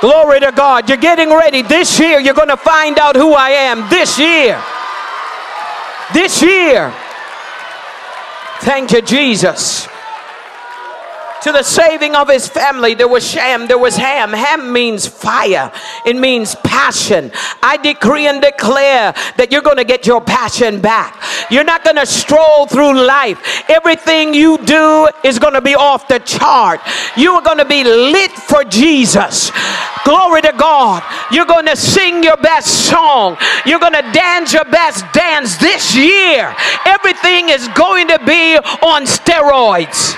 Glory 0.00 0.40
to 0.40 0.52
God. 0.52 0.88
You're 0.88 0.98
getting 0.98 1.30
ready. 1.30 1.62
This 1.62 1.98
year, 2.00 2.18
you're 2.20 2.34
going 2.34 2.48
to 2.48 2.56
find 2.56 2.98
out 2.98 3.16
who 3.16 3.34
I 3.34 3.50
am. 3.50 3.88
This 3.90 4.18
year. 4.18 4.62
This 6.14 6.42
year. 6.42 6.92
Thank 8.62 8.92
you, 8.92 9.02
Jesus 9.02 9.88
to 11.42 11.52
the 11.52 11.62
saving 11.62 12.14
of 12.14 12.28
his 12.28 12.48
family. 12.48 12.94
There 12.94 13.08
was 13.08 13.28
Shem, 13.28 13.66
there 13.66 13.78
was 13.78 13.96
Ham. 13.96 14.32
Ham 14.32 14.72
means 14.72 15.06
fire, 15.06 15.72
it 16.06 16.16
means 16.16 16.54
passion. 16.56 17.30
I 17.62 17.76
decree 17.76 18.26
and 18.26 18.40
declare 18.40 19.12
that 19.36 19.48
you're 19.50 19.62
going 19.62 19.76
to 19.76 19.84
get 19.84 20.06
your 20.06 20.20
passion 20.20 20.80
back. 20.80 21.22
You're 21.50 21.64
not 21.64 21.84
going 21.84 21.96
to 21.96 22.06
stroll 22.06 22.66
through 22.66 23.04
life. 23.06 23.64
Everything 23.68 24.34
you 24.34 24.58
do 24.58 25.08
is 25.24 25.38
going 25.38 25.54
to 25.54 25.60
be 25.60 25.74
off 25.74 26.08
the 26.08 26.18
chart. 26.20 26.80
You 27.16 27.32
are 27.32 27.42
going 27.42 27.58
to 27.58 27.64
be 27.64 27.84
lit 27.84 28.32
for 28.32 28.64
Jesus. 28.64 29.50
Glory 30.04 30.42
to 30.42 30.52
God. 30.56 31.02
You're 31.30 31.46
going 31.46 31.66
to 31.66 31.76
sing 31.76 32.22
your 32.22 32.36
best 32.36 32.88
song. 32.88 33.36
You're 33.66 33.80
going 33.80 33.92
to 33.92 34.12
dance 34.12 34.52
your 34.52 34.64
best 34.64 35.04
dance 35.12 35.56
this 35.58 35.94
year. 35.96 36.54
Everything 36.86 37.48
is 37.48 37.68
going 37.68 38.08
to 38.08 38.18
be 38.24 38.56
on 38.56 39.04
steroids. 39.04 40.16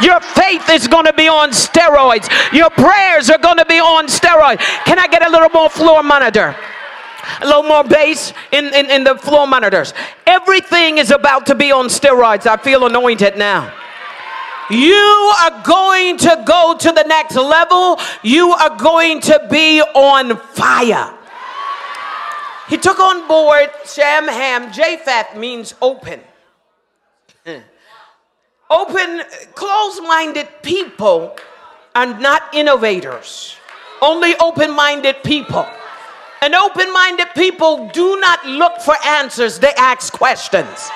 Your 0.00 0.20
faith 0.20 0.68
is 0.70 0.88
going 0.88 1.06
to 1.06 1.12
be 1.12 1.28
on 1.28 1.50
steroids. 1.50 2.28
Your 2.52 2.70
prayers 2.70 3.30
are 3.30 3.38
going 3.38 3.58
to 3.58 3.66
be 3.66 3.78
on 3.78 4.06
steroids. 4.06 4.58
Can 4.84 4.98
I 4.98 5.06
get 5.06 5.26
a 5.26 5.30
little 5.30 5.50
more 5.50 5.68
floor 5.68 6.02
monitor? 6.02 6.56
A 7.40 7.46
little 7.46 7.62
more 7.62 7.84
bass 7.84 8.32
in, 8.50 8.66
in, 8.74 8.90
in 8.90 9.04
the 9.04 9.16
floor 9.16 9.46
monitors. 9.46 9.94
Everything 10.26 10.98
is 10.98 11.10
about 11.10 11.46
to 11.46 11.54
be 11.54 11.70
on 11.70 11.86
steroids. 11.86 12.46
I 12.46 12.56
feel 12.56 12.86
anointed 12.86 13.36
now. 13.36 13.72
You 14.70 15.32
are 15.40 15.62
going 15.62 16.16
to 16.18 16.42
go 16.46 16.76
to 16.78 16.92
the 16.92 17.04
next 17.04 17.36
level. 17.36 17.98
You 18.22 18.52
are 18.52 18.76
going 18.76 19.20
to 19.22 19.46
be 19.50 19.80
on 19.80 20.36
fire. 20.36 21.18
He 22.68 22.78
took 22.78 22.98
on 22.98 23.28
board 23.28 23.70
Shem 23.84 24.28
Ham. 24.28 24.72
Japheth 24.72 25.36
means 25.36 25.74
open. 25.82 26.20
Open, 28.72 29.22
closed 29.54 30.02
minded 30.02 30.48
people 30.62 31.36
are 31.94 32.06
not 32.18 32.42
innovators, 32.54 33.56
only 34.00 34.34
open 34.36 34.70
minded 34.70 35.16
people. 35.22 35.66
And 36.40 36.54
open 36.54 36.90
minded 36.90 37.28
people 37.36 37.90
do 37.90 38.18
not 38.18 38.46
look 38.46 38.80
for 38.80 38.94
answers, 39.04 39.58
they 39.58 39.74
ask 39.76 40.10
questions. 40.12 40.90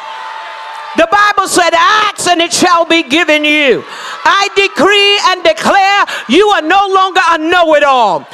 The 0.97 1.07
Bible 1.13 1.47
said, 1.47 1.75
Ask 1.75 2.27
and 2.27 2.41
it 2.41 2.53
shall 2.53 2.87
be 2.87 3.03
given 3.03 3.45
you. 3.45 3.85
I 4.25 4.49
decree 4.57 5.21
and 5.29 5.45
declare 5.45 6.07
you 6.29 6.49
are 6.49 6.63
no 6.63 6.89
longer 6.89 7.21
a 7.29 7.39
know 7.39 7.75
it 7.75 7.83
all. 7.83 8.27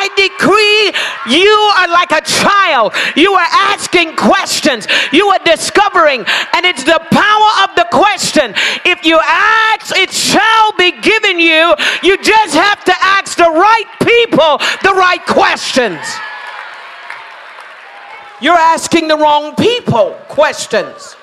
I 0.00 0.08
decree 0.16 0.96
you 1.28 1.52
are 1.76 1.88
like 1.92 2.12
a 2.12 2.24
child. 2.24 2.94
You 3.16 3.34
are 3.34 3.50
asking 3.68 4.16
questions, 4.16 4.88
you 5.12 5.28
are 5.28 5.38
discovering, 5.44 6.24
and 6.54 6.64
it's 6.64 6.84
the 6.84 7.00
power 7.12 7.50
of 7.64 7.76
the 7.76 7.86
question. 7.92 8.54
If 8.86 9.04
you 9.04 9.20
ask, 9.20 9.92
it 9.96 10.10
shall 10.10 10.72
be 10.78 10.92
given 10.92 11.38
you. 11.38 11.74
You 12.02 12.16
just 12.22 12.54
have 12.54 12.82
to 12.84 12.94
ask 12.96 13.36
the 13.36 13.52
right 13.52 13.90
people 14.00 14.56
the 14.82 14.96
right 14.96 15.24
questions. 15.26 16.00
You're 18.40 18.56
asking 18.56 19.08
the 19.08 19.18
wrong 19.18 19.54
people 19.54 20.16
questions. 20.28 21.14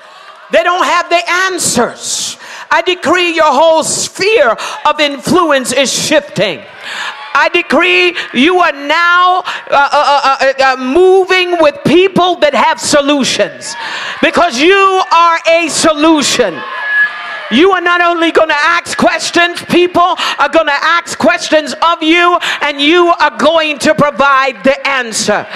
They 0.52 0.62
don't 0.62 0.86
have 0.86 1.10
the 1.10 1.24
answers. 1.50 2.38
I 2.70 2.84
decree 2.84 3.34
your 3.34 3.52
whole 3.52 3.84
sphere 3.84 4.56
of 4.86 5.00
influence 5.00 5.72
is 5.72 5.92
shifting. 5.92 6.62
I 7.38 7.50
decree 7.50 8.18
you 8.34 8.60
are 8.60 8.72
now 8.72 9.44
uh, 9.70 9.90
uh, 9.94 10.38
uh, 10.42 10.54
uh, 10.60 10.76
moving 10.78 11.56
with 11.62 11.76
people 11.86 12.38
that 12.38 12.56
have 12.56 12.80
solutions 12.82 13.76
because 14.24 14.60
you 14.60 15.04
are 15.14 15.40
a 15.48 15.70
solution. 15.70 16.60
You 17.52 17.72
are 17.72 17.82
not 17.82 18.02
only 18.02 18.32
going 18.32 18.50
to 18.50 18.56
ask 18.56 18.98
questions, 18.98 19.64
people 19.64 20.16
are 20.40 20.50
going 20.50 20.68
to 20.68 20.84
ask 20.84 21.18
questions 21.18 21.74
of 21.82 22.04
you, 22.04 22.38
and 22.62 22.82
you 22.82 23.08
are 23.20 23.38
going 23.38 23.80
to 23.80 23.96
provide 23.96 24.64
the 24.64 24.88
answer. 24.88 25.48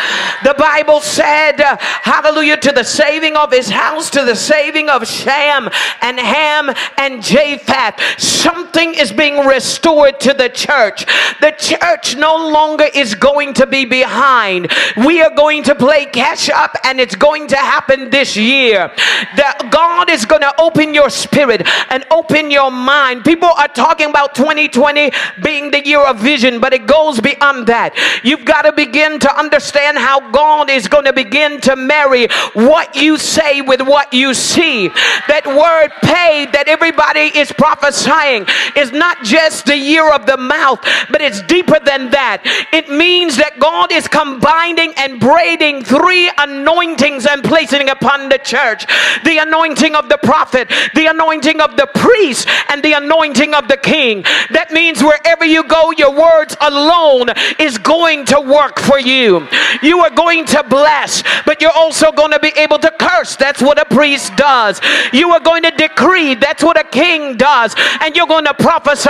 The 0.44 0.56
Bible 0.58 1.02
said, 1.02 1.60
Hallelujah, 1.60 2.58
to 2.58 2.72
the 2.72 2.84
saving 2.84 3.36
of 3.36 3.52
his 3.52 3.70
house, 3.70 4.10
to 4.12 4.24
the 4.24 4.36
saving 4.36 4.90
of 4.90 5.08
Shem 5.08 5.70
and 6.02 6.20
Ham 6.20 6.70
and 6.98 7.22
Japheth. 7.22 8.00
Something 8.20 8.94
is 8.94 9.12
being 9.12 9.46
restored 9.46 10.20
to 10.22 10.34
the 10.34 10.50
church. 10.50 11.06
The 11.42 11.54
church 11.58 12.16
no 12.16 12.36
longer 12.36 12.86
is 12.94 13.16
going 13.16 13.54
to 13.56 13.68
be 13.68 13.86
behind. 13.86 14.72
We 14.98 15.22
are 15.22 15.34
going 15.34 15.64
to 15.64 15.76
play 15.76 16.06
catch 16.06 16.50
up, 16.50 16.76
and 16.84 17.00
it's 17.00 17.16
going 17.16 17.48
to 17.48 17.58
happen 17.58 18.10
this 18.10 18.38
year. 18.38 18.92
That 19.36 19.70
God 19.72 20.10
is 20.10 20.26
going 20.26 20.42
to 20.42 20.54
open 20.60 20.94
your 20.94 21.10
spirit 21.10 21.68
and 21.90 22.06
open 22.12 22.52
your 22.52 22.72
mind. 22.72 23.24
People 23.24 23.50
are 23.50 23.68
talking 23.68 24.10
about 24.10 24.36
2020 24.36 25.12
being 25.44 25.72
the 25.72 25.86
year 25.86 26.02
of 26.06 26.20
vision, 26.20 26.60
but 26.60 26.74
it 26.74 26.86
goes 26.86 27.20
beyond 27.20 27.68
that. 27.68 27.94
You've 28.24 28.46
got 28.46 28.64
to 28.64 28.72
begin 28.72 29.20
to 29.20 29.40
understand 29.40 29.98
how 29.98 30.32
God 30.32 30.70
is 30.70 30.88
going 30.88 31.06
to 31.06 31.14
begin 31.14 31.62
to 31.62 31.76
marry 31.76 32.28
what 32.54 32.96
you 32.96 33.18
say 33.18 33.62
with 33.62 33.82
what 33.82 34.14
you 34.14 34.34
see. 34.34 34.88
That 35.28 35.46
word 35.46 35.92
Pey 36.02 36.48
that 36.52 36.68
everybody 36.68 37.38
is 37.38 37.52
prophesying 37.52 38.46
is 38.76 38.92
not 38.92 39.24
just 39.24 39.66
the 39.66 39.78
year 39.78 40.12
of 40.12 40.26
the 40.26 40.38
mouth, 40.38 40.80
but 41.10 41.22
it's 41.22 41.42
deeper 41.44 41.80
than 41.80 42.12
that. 42.12 42.42
It 42.72 42.90
means 42.90 43.38
that 43.38 43.60
God 43.60 43.92
is 43.92 44.08
combining 44.08 44.94
and 44.98 45.20
braiding 45.20 45.84
three 45.84 46.32
anointings 46.38 47.26
and 47.26 47.44
placing 47.44 47.90
upon 47.90 48.30
the 48.30 48.38
church 48.38 48.86
the 49.24 49.38
anointing 49.38 49.96
of 49.96 50.10
the 50.10 50.18
prophet, 50.18 50.70
the 50.96 51.08
anointing 51.08 51.62
of 51.62 51.71
the 51.78 51.88
priest, 51.88 52.48
and 52.70 52.84
the 52.84 52.94
anointing 52.94 53.54
of 53.54 53.68
the 53.68 53.78
king. 53.78 54.24
That 54.52 54.72
means 54.72 55.04
wherever 55.04 55.46
you 55.46 55.64
go, 55.64 55.92
your 55.92 56.12
words 56.12 56.56
alone 56.62 57.30
is 57.60 57.78
going 57.78 58.26
to 58.26 58.42
work 58.42 58.80
for 58.80 59.00
you. 59.00 59.48
You 59.82 60.00
are 60.00 60.10
going 60.10 60.46
to 60.48 60.64
bless, 60.64 61.24
but 61.46 61.62
you're 61.62 61.76
also 61.76 62.12
going 62.12 62.32
to 62.32 62.40
be 62.40 62.54
able 62.58 62.80
to 62.80 62.92
curse. 63.00 63.36
That's 63.36 63.62
what 63.62 63.80
a 63.80 63.86
priest 63.86 64.36
does. 64.36 64.80
You 65.14 65.32
are 65.32 65.40
going 65.40 65.64
to 65.64 65.72
decree. 65.72 66.36
That's 66.36 66.64
what 66.64 66.80
a 66.80 66.84
king 66.84 67.38
does. 67.38 67.76
And 68.02 68.16
you're 68.16 68.28
going 68.28 68.46
to 68.46 68.54
prophesy. 68.54 69.10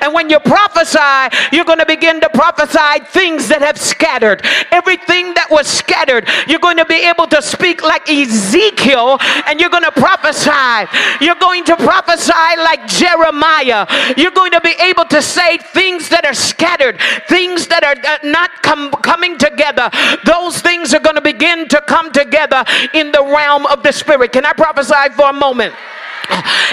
And 0.00 0.12
when 0.12 0.30
you 0.30 0.40
prophesy, 0.40 1.36
you're 1.52 1.64
going 1.64 1.78
to 1.78 1.86
begin 1.86 2.20
to 2.20 2.28
prophesy 2.30 3.04
things 3.06 3.48
that 3.48 3.62
have 3.62 3.78
scattered. 3.78 4.44
Everything 4.70 5.34
that 5.34 5.48
was 5.50 5.66
scattered, 5.66 6.28
you're 6.46 6.60
going 6.60 6.76
to 6.76 6.86
be 6.86 7.08
able 7.08 7.26
to 7.28 7.42
speak 7.42 7.82
like 7.82 8.08
Ezekiel 8.08 9.18
and 9.46 9.60
you're 9.60 9.70
going 9.70 9.84
to 9.84 9.92
prophesy. 9.92 10.86
You're 11.24 11.36
going 11.36 11.64
to 11.64 11.76
prophesy 11.76 11.95
prophesy 11.96 12.56
like 12.58 12.86
Jeremiah. 12.86 13.86
You're 14.16 14.32
going 14.32 14.52
to 14.52 14.60
be 14.60 14.74
able 14.80 15.04
to 15.06 15.22
say 15.22 15.56
things 15.58 16.08
that 16.10 16.24
are 16.26 16.34
scattered, 16.34 17.00
things 17.28 17.66
that 17.68 17.84
are 17.84 17.96
uh, 17.96 18.18
not 18.22 18.50
com- 18.62 18.92
coming 19.02 19.38
together. 19.38 19.90
Those 20.24 20.60
things 20.60 20.92
are 20.92 21.00
going 21.00 21.16
to 21.16 21.22
begin 21.22 21.68
to 21.68 21.80
come 21.82 22.12
together 22.12 22.64
in 22.92 23.12
the 23.12 23.22
realm 23.24 23.66
of 23.66 23.82
the 23.82 23.92
spirit. 23.92 24.32
Can 24.32 24.44
I 24.44 24.52
prophesy 24.52 25.14
for 25.16 25.30
a 25.30 25.32
moment? 25.32 25.74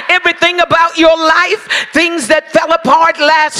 everything 0.10 0.60
about 0.62 0.98
your 0.98 1.16
life, 1.16 1.68
things 1.94 2.28
that 2.28 2.52
fell 2.52 2.72
apart 2.72 3.20
last 3.20 3.52